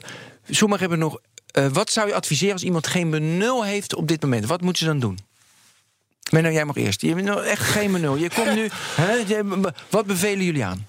Sommigen 0.51 0.81
hebben 0.89 0.99
nog. 1.09 1.19
eh, 1.51 1.67
wat 1.67 1.91
zou 1.91 2.09
je 2.09 2.15
adviseren 2.15 2.53
als 2.53 2.63
iemand 2.63 2.87
geen 2.87 3.11
benul 3.11 3.65
heeft 3.65 3.95
op 3.95 4.09
dit 4.09 4.23
moment? 4.23 4.47
Wat 4.47 4.61
moeten 4.61 4.83
ze 4.83 4.89
dan 4.89 4.99
doen? 5.01 5.19
Menno, 6.31 6.51
jij 6.51 6.65
mag 6.65 6.77
eerst. 6.77 7.01
Je 7.01 7.09
hebt 7.09 7.23
nog 7.23 7.43
echt 7.43 7.63
geen 7.63 7.93
benul. 7.93 8.17
Je 8.17 8.31
komt 8.35 8.55
nu. 8.55 8.69
Hè, 9.01 9.43
wat 9.91 10.07
bevelen 10.07 10.45
jullie 10.45 10.65
aan? 10.65 10.87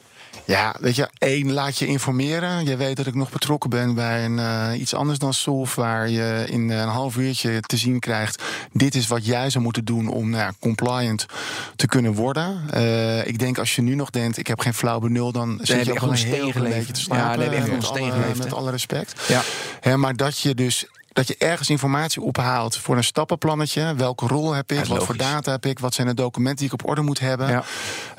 Ja, 0.49 0.75
weet 0.79 0.95
je, 0.95 1.09
één, 1.17 1.51
laat 1.51 1.77
je 1.77 1.85
informeren. 1.85 2.65
Je 2.65 2.75
weet 2.75 2.97
dat 2.97 3.05
ik 3.07 3.15
nog 3.15 3.31
betrokken 3.31 3.69
ben 3.69 3.95
bij 3.95 4.25
een, 4.25 4.39
eh, 4.39 4.79
iets 4.79 4.93
anders 4.93 5.19
dan 5.19 5.33
Solf... 5.33 5.75
waar 5.75 6.09
je 6.09 6.45
in 6.47 6.69
een 6.69 6.87
half 6.87 7.17
uurtje 7.17 7.59
te 7.61 7.77
zien 7.77 7.99
krijgt... 7.99 8.43
dit 8.71 8.95
is 8.95 9.07
wat 9.07 9.25
jij 9.25 9.49
zou 9.49 9.63
moeten 9.63 9.85
doen 9.85 10.07
om 10.07 10.29
nou 10.29 10.43
ja, 10.43 10.53
compliant 10.59 11.25
te 11.75 11.87
kunnen 11.87 12.13
worden. 12.13 12.61
Eh, 12.71 13.27
ik 13.27 13.39
denk 13.39 13.57
als 13.57 13.75
je 13.75 13.81
nu 13.81 13.95
nog 13.95 14.09
denkt, 14.09 14.37
ik 14.37 14.47
heb 14.47 14.59
geen 14.59 14.73
flauw 14.73 14.99
benul... 14.99 15.31
dan 15.31 15.59
zit 15.61 15.85
je 15.85 15.91
ook 15.91 16.01
een 16.01 16.09
een 16.09 16.15
heel 16.15 16.51
geleefd. 16.51 16.75
beetje 16.75 16.93
te 16.93 16.99
Ja, 16.99 17.05
slapen. 17.05 17.31
dan 17.31 17.41
heb 17.41 17.51
je 17.51 17.57
echt 17.57 17.71
met, 17.71 17.83
een 17.83 17.89
alle, 17.89 18.11
geleefd, 18.11 18.37
met 18.37 18.53
alle 18.53 18.71
respect. 18.71 19.21
Ja. 19.27 19.41
Hè, 19.79 19.97
maar 19.97 20.15
dat 20.15 20.39
je 20.39 20.55
dus 20.55 20.85
dat 21.13 21.27
je 21.27 21.35
ergens 21.37 21.69
informatie 21.69 22.21
ophaalt 22.21 22.77
voor 22.77 22.97
een 22.97 23.03
stappenplannetje. 23.03 23.93
Welke 23.95 24.27
rol 24.27 24.53
heb 24.53 24.71
ik? 24.71 24.85
Ja, 24.85 24.93
wat 24.93 25.05
voor 25.05 25.17
data 25.17 25.51
heb 25.51 25.65
ik? 25.65 25.79
Wat 25.79 25.93
zijn 25.93 26.07
de 26.07 26.13
documenten 26.13 26.57
die 26.57 26.65
ik 26.65 26.73
op 26.73 26.89
orde 26.89 27.01
moet 27.01 27.19
hebben? 27.19 27.47
Ja. 27.47 27.63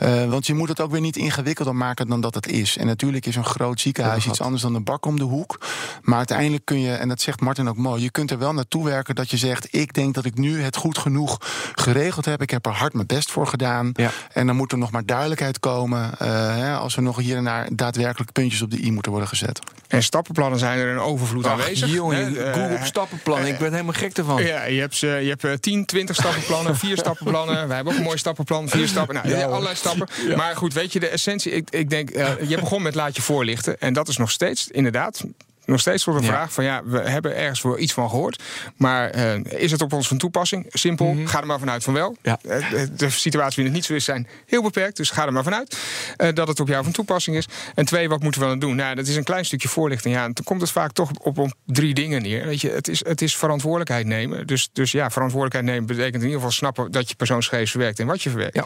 Eh, 0.01 0.25
want 0.25 0.47
je 0.47 0.55
moet 0.55 0.69
het 0.69 0.81
ook 0.81 0.91
weer 0.91 1.01
niet 1.01 1.17
ingewikkelder 1.17 1.77
maken 1.77 2.09
dan 2.09 2.21
dat 2.21 2.35
het 2.35 2.47
is. 2.47 2.77
En 2.77 2.87
natuurlijk 2.87 3.27
is 3.27 3.37
een 3.37 3.45
groot 3.45 3.81
ziekenhuis 3.81 4.27
iets 4.27 4.41
anders 4.41 4.63
dan 4.63 4.75
een 4.75 4.85
bak 4.85 5.07
om 5.07 5.19
de 5.19 5.25
hoek. 5.25 5.61
Maar 6.03 6.17
uiteindelijk 6.19 6.65
kun 6.65 6.81
je, 6.81 6.93
en 6.95 7.09
dat 7.09 7.21
zegt 7.21 7.41
Martin 7.41 7.69
ook 7.69 7.77
mooi, 7.77 8.03
je 8.03 8.11
kunt 8.11 8.31
er 8.31 8.39
wel 8.39 8.53
naartoe 8.53 8.85
werken 8.85 9.15
dat 9.15 9.31
je 9.31 9.37
zegt: 9.37 9.75
Ik 9.75 9.93
denk 9.95 10.15
dat 10.15 10.25
ik 10.25 10.35
nu 10.39 10.63
het 10.63 10.77
goed 10.77 10.99
genoeg 10.99 11.39
geregeld 11.75 12.25
heb. 12.25 12.43
Ik 12.43 12.51
heb 12.51 12.67
er 12.67 12.73
hard 12.73 12.93
mijn 12.95 13.07
best 13.07 13.31
voor 13.31 13.47
gedaan. 13.47 13.91
Ja. 13.95 14.11
En 14.33 14.47
dan 14.47 14.57
moet 14.57 14.73
er 14.73 14.79
nog 14.79 14.91
maar 14.91 15.07
duidelijkheid 15.07 15.59
komen. 15.61 16.11
eh, 16.19 16.29
hè, 16.57 16.75
als 16.77 16.97
er 16.97 17.03
nog 17.03 17.17
hier 17.17 17.37
en 17.37 17.45
daar 17.45 17.69
daadwerkelijk 17.73 18.33
puntjes 18.33 18.63
op 18.63 18.71
de 18.71 18.85
i 18.85 18.93
moeten 18.93 19.11
worden 19.11 19.29
gezet. 19.29 19.59
En 19.89 20.03
stappenplannen 20.03 20.59
zijn 20.59 20.79
er 20.79 20.91
in 20.91 20.99
overvloed 20.99 21.45
Ach, 21.47 21.51
aanwezig. 21.53 21.93
jongen, 21.93 22.17
Hè, 22.35 22.43
eh, 22.43 22.53
Google 22.55 22.77
hij- 22.77 22.87
stappenplan. 22.87 23.47
Ik 23.47 23.59
ben 23.59 23.71
helemaal 23.73 23.93
gek 23.93 24.17
ervan. 24.19 24.43
Ja, 24.43 24.65
je 24.65 24.81
hebt, 24.81 24.99
je 24.99 25.37
hebt 25.39 25.63
10, 25.63 25.85
20 25.85 26.17
stappenplannen, 26.17 26.77
4 26.87 26.97
stappenplannen. 26.97 27.67
Wij 27.67 27.75
hebben 27.77 27.93
ook 27.93 27.99
een 27.99 28.05
mooi 28.05 28.19
stappenplan, 28.19 28.69
4 28.69 28.89
stappen. 28.89 29.15
Nou, 29.15 29.29
ja, 29.29 29.45
allerlei 29.47 29.75
stappen. 29.75 29.89
Maar 30.37 30.57
goed, 30.57 30.74
weet 30.74 30.92
je, 30.92 31.00
de 31.00 31.09
essentie. 31.09 31.53
Ik, 31.53 31.70
ik 31.70 31.90
denk, 31.90 32.16
uh, 32.16 32.33
je 32.48 32.57
begon 32.59 32.83
met 32.83 32.94
laat 32.94 33.16
je 33.16 33.22
voorlichten. 33.22 33.81
En 33.81 33.92
dat 33.92 34.09
is 34.09 34.16
nog 34.16 34.31
steeds, 34.31 34.68
inderdaad, 34.68 35.24
nog 35.64 35.81
steeds 35.81 36.05
voor 36.05 36.20
de 36.20 36.27
vraag 36.27 36.53
van 36.53 36.64
ja, 36.64 36.85
we 36.85 36.99
hebben 36.99 37.37
ergens 37.37 37.61
voor 37.61 37.79
iets 37.79 37.92
van 37.92 38.11
gehoord. 38.11 38.42
Maar 38.77 39.16
uh, 39.16 39.35
is 39.44 39.70
het 39.70 39.83
op 39.83 39.92
ons 39.92 40.09
van 40.09 40.18
toepassing? 40.18 40.66
Simpel, 40.68 41.07
mm 41.07 41.16
-hmm. 41.16 41.27
ga 41.27 41.40
er 41.40 41.46
maar 41.46 41.59
vanuit 41.59 41.85
van 41.85 41.94
wel. 41.94 42.16
Ja. 42.23 42.38
Uh, 42.42 42.53
de 42.96 43.11
situatie 43.11 43.38
waarin 43.38 43.64
het 43.64 43.73
niet 43.73 43.85
zo 43.85 43.94
is, 43.94 44.05
zijn 44.05 44.29
heel 44.46 44.62
beperkt. 44.62 44.96
Dus 44.96 45.11
ga 45.11 45.27
er 45.27 45.33
maar 45.33 45.42
vanuit 45.42 45.79
uh, 46.16 46.29
dat 46.33 46.49
het 46.49 46.61
op 46.61 46.68
jou 46.68 46.85
van 46.85 46.92
toepassing 46.92 47.37
is. 47.37 47.46
En 47.75 47.85
twee, 47.85 48.09
wat 48.09 48.23
moeten 48.23 48.40
we 48.40 48.46
dan 48.46 48.59
doen? 48.59 48.77
Nou, 48.77 48.94
dat 48.94 49.07
is 49.07 49.16
een 49.16 49.25
klein 49.25 49.44
stukje 49.44 49.68
voorlichting. 49.68 50.14
Ja, 50.14 50.25
en 50.25 50.33
dan 50.33 50.44
komt 50.44 50.61
het 50.61 50.70
vaak 50.70 50.92
toch 50.92 51.11
op, 51.20 51.38
op 51.38 51.53
drie 51.66 51.94
dingen 51.94 52.23
neer. 52.23 52.46
Weet 52.46 52.61
je, 52.61 52.70
het 52.70 52.88
is, 52.88 53.05
het 53.05 53.23
is 53.23 53.37
verantwoordelijkheid 53.37 54.07
nemen. 54.07 54.46
Dus, 54.46 54.68
dus 54.73 54.92
ja, 54.92 55.11
verantwoordelijkheid 55.11 55.64
nemen 55.64 55.87
betekent 55.87 56.14
in 56.14 56.23
ieder 56.23 56.37
geval 56.37 56.51
snappen 56.51 56.90
dat 56.90 57.09
je 57.09 57.14
persoonsgegevens 57.14 57.70
verwerkt 57.70 57.99
en 57.99 58.07
wat 58.07 58.23
je 58.23 58.31
verwerkt. 58.31 58.55
Ja. 58.55 58.64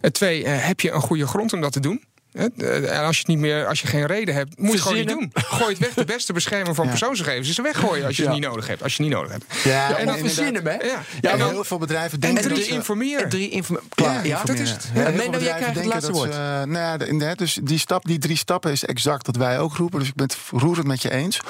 En 0.00 0.12
twee, 0.12 0.46
heb 0.46 0.80
je 0.80 0.90
een 0.90 1.00
goede 1.00 1.26
grond 1.26 1.52
om 1.52 1.60
dat 1.60 1.72
te 1.72 1.80
doen? 1.80 2.04
En 2.34 3.04
als 3.04 3.16
je 3.16 3.18
het 3.18 3.26
niet 3.26 3.38
meer, 3.38 3.66
als 3.66 3.80
je 3.80 3.86
geen 3.86 4.06
reden 4.06 4.34
hebt, 4.34 4.58
moet 4.58 4.66
je 4.66 4.72
het 4.72 4.82
gewoon 4.82 4.98
niet 4.98 5.08
doen. 5.08 5.30
Gooi 5.34 5.68
het 5.68 5.78
weg. 5.78 5.94
De 5.94 6.04
beste 6.04 6.32
bescherming 6.32 6.76
van 6.76 6.84
ja. 6.84 6.90
persoonsgegevens 6.90 7.48
is 7.48 7.58
weggooien 7.58 8.06
als 8.06 8.16
je 8.16 8.22
ja. 8.22 8.28
het 8.28 8.38
niet 8.38 8.48
nodig 8.48 8.66
hebt. 8.66 8.82
Als 8.82 8.96
je 8.96 9.02
het 9.02 9.12
niet 9.12 9.20
nodig 9.20 9.32
hebt. 9.32 9.44
Ja, 9.64 9.88
ja 9.88 9.96
en 9.96 10.06
dat 10.06 10.18
verzinnen, 10.18 10.64
hè? 10.64 10.72
Ja. 10.72 11.02
ja 11.20 11.30
en 11.30 11.38
dan, 11.38 11.50
heel 11.50 11.64
veel 11.64 11.78
bedrijven 11.78 12.20
denken. 12.20 12.42
En 12.42 12.48
drie, 12.48 12.66
informeren. 12.66 13.22
En 13.22 13.28
drie 13.28 13.48
informeren. 13.48 13.88
Klaar. 13.94 14.26
Ja, 14.26 14.42
dat 14.44 14.58
is 14.58 14.70
het. 14.70 14.90
Ja, 14.94 15.04
en 15.04 15.16
Menno, 15.16 15.38
jij 15.38 15.54
krijgt 15.54 15.76
het 15.76 15.84
laatste 15.84 16.12
woord. 16.12 16.30
Uh, 16.30 16.62
nou 16.62 17.18
ja, 17.18 17.34
dus 17.34 17.58
die, 17.62 17.78
stap, 17.78 18.04
die 18.04 18.18
drie 18.18 18.36
stappen 18.36 18.70
is 18.72 18.84
exact 18.84 19.26
wat 19.26 19.36
wij 19.36 19.58
ook 19.58 19.76
roepen. 19.76 19.98
Dus 19.98 20.08
ik 20.08 20.14
ben 20.14 20.26
het 20.26 20.60
roerend 20.60 20.86
met 20.86 21.02
je 21.02 21.10
eens. 21.10 21.40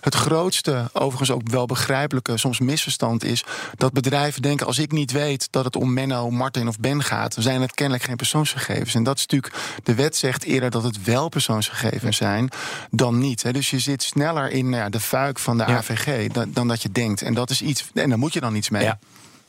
Het 0.00 0.14
grootste, 0.14 0.90
overigens 0.92 1.30
ook 1.30 1.48
wel 1.48 1.66
begrijpelijke, 1.66 2.36
soms 2.36 2.60
misverstand 2.60 3.24
is 3.24 3.44
dat 3.76 3.92
bedrijven 3.92 4.42
denken: 4.42 4.66
als 4.66 4.78
ik 4.78 4.92
niet 4.92 5.12
weet 5.12 5.48
dat 5.50 5.64
het 5.64 5.76
om 5.76 5.92
Menno, 5.92 6.30
Martin 6.30 6.68
of 6.68 6.78
Ben 6.78 7.02
gaat, 7.02 7.34
dan 7.34 7.42
zijn 7.42 7.60
het 7.60 7.74
kennelijk 7.74 8.04
geen 8.04 8.16
persoonsgegevens. 8.16 8.94
En 8.94 9.02
dat 9.02 9.16
is 9.16 9.26
natuurlijk, 9.26 9.54
de 9.82 9.94
wet 9.94 10.16
zegt 10.30 10.44
eerder 10.44 10.70
dat 10.70 10.82
het 10.82 11.04
wel 11.04 11.28
persoonsgegevens 11.28 12.16
zijn 12.16 12.48
dan 12.90 13.18
niet. 13.18 13.42
Hè. 13.42 13.52
Dus 13.52 13.70
je 13.70 13.78
zit 13.78 14.02
sneller 14.02 14.50
in 14.50 14.68
nou 14.68 14.82
ja, 14.82 14.88
de 14.88 15.00
fuik 15.00 15.38
van 15.38 15.58
de. 15.58 15.64
AVG 15.64 16.32
dan, 16.32 16.50
dan, 16.52 16.68
dat 16.68 16.82
je 16.82 16.92
denkt. 16.92 17.22
En 17.22 17.34
dat 17.34 17.50
is 17.50 17.62
iets. 17.62 17.90
En 17.94 18.08
daar 18.08 18.18
moet 18.18 18.32
je 18.32 18.40
dan 18.40 18.54
iets 18.54 18.70
mee. 18.70 18.82
Ja. 18.82 18.98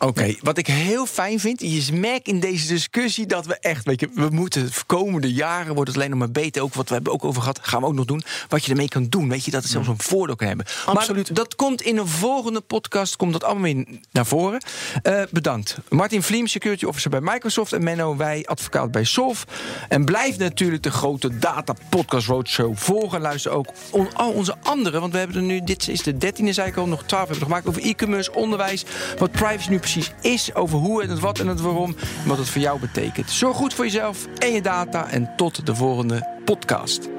Oké, 0.02 0.10
okay. 0.10 0.40
wat 0.42 0.58
ik 0.58 0.68
heel 0.68 1.06
fijn 1.06 1.40
vind, 1.40 1.60
je 1.60 1.94
merkt 1.94 2.28
in 2.28 2.40
deze 2.40 2.68
discussie 2.68 3.26
dat 3.26 3.46
we 3.46 3.58
echt, 3.60 3.86
weet 3.86 4.00
je, 4.00 4.10
we 4.14 4.30
moeten 4.30 4.66
de 4.66 4.72
komende 4.86 5.34
jaren 5.34 5.74
wordt 5.74 5.90
het 5.90 5.98
alleen 5.98 6.10
nog 6.10 6.20
maar 6.20 6.32
beter. 6.32 6.62
Ook 6.62 6.74
wat 6.74 6.88
we 6.88 6.94
hebben 6.94 7.14
ook 7.14 7.26
over 7.26 7.42
gehad, 7.42 7.60
gaan 7.62 7.82
we 7.82 7.88
ook 7.88 7.94
nog 7.94 8.06
doen. 8.06 8.24
Wat 8.48 8.66
je 8.66 8.72
ermee 8.72 8.88
kan 8.88 9.06
doen, 9.10 9.30
weet 9.30 9.46
je, 9.46 9.52
dat 9.52 9.62
het 9.62 9.72
zelfs 9.72 9.88
een 9.88 10.02
voordeel 10.02 10.36
kan 10.36 10.48
hebben. 10.48 10.66
Absoluut. 10.86 11.28
Maar 11.28 11.36
dat 11.36 11.56
komt 11.56 11.82
in 11.82 11.98
een 11.98 12.08
volgende 12.08 12.62
podcast, 12.62 13.16
komt 13.16 13.32
dat 13.32 13.44
allemaal 13.44 13.64
weer 13.64 13.86
naar 14.12 14.26
voren. 14.26 14.62
Uh, 15.04 15.22
bedankt. 15.30 15.78
Martin 15.90 16.24
Vliem, 16.24 16.48
security 16.48 16.86
officer 16.86 17.10
bij 17.10 17.22
Microsoft 17.22 17.74
en 17.74 17.84
Menno 17.84 18.16
Wij, 18.16 18.46
advocaat 18.46 18.92
bij 18.92 19.04
Solf. 19.04 19.46
En 19.90 20.06
blijf 20.06 20.38
natuurlijk 20.38 20.84
de 20.84 20.92
grote 20.92 21.38
Data 21.38 21.76
Podcast 21.90 22.28
Roadshow 22.28 22.78
volgen. 22.78 23.22
Luister 23.22 23.52
ook 23.52 23.68
on, 23.92 24.16
al 24.16 24.32
onze 24.32 24.56
andere, 24.62 25.00
want 25.00 25.12
we 25.12 25.18
hebben 25.18 25.38
er 25.38 25.44
nu, 25.44 25.62
dit 25.64 25.88
is 25.88 26.04
de 26.04 26.18
dertiende, 26.18 26.54
zei 26.54 26.68
ik 26.68 26.78
al, 26.78 26.88
nog 26.88 27.04
twaalf 27.04 27.28
hebben 27.28 27.40
we 27.40 27.52
gemaakt 27.52 27.68
over 27.68 27.82
e-commerce, 27.82 28.34
onderwijs, 28.34 28.86
wat 29.18 29.32
privacy 29.32 29.70
nu 29.70 29.80
precies 29.92 30.14
is, 30.22 30.56
over 30.56 30.78
hoe 30.80 31.04
en 31.04 31.10
het 31.10 31.20
wat 31.20 31.40
en 31.40 31.48
het 31.48 31.62
waarom, 31.62 31.96
en 32.24 32.28
wat 32.28 32.38
het 32.38 32.50
voor 32.50 32.62
jou 32.62 32.80
betekent. 32.80 33.30
Zorg 33.30 33.58
goed 33.58 33.74
voor 33.74 33.86
jezelf 33.86 34.28
en 34.38 34.52
je 34.52 34.62
data 34.62 35.10
en 35.10 35.34
tot 35.36 35.66
de 35.66 35.76
volgende 35.76 36.28
podcast. 36.46 37.10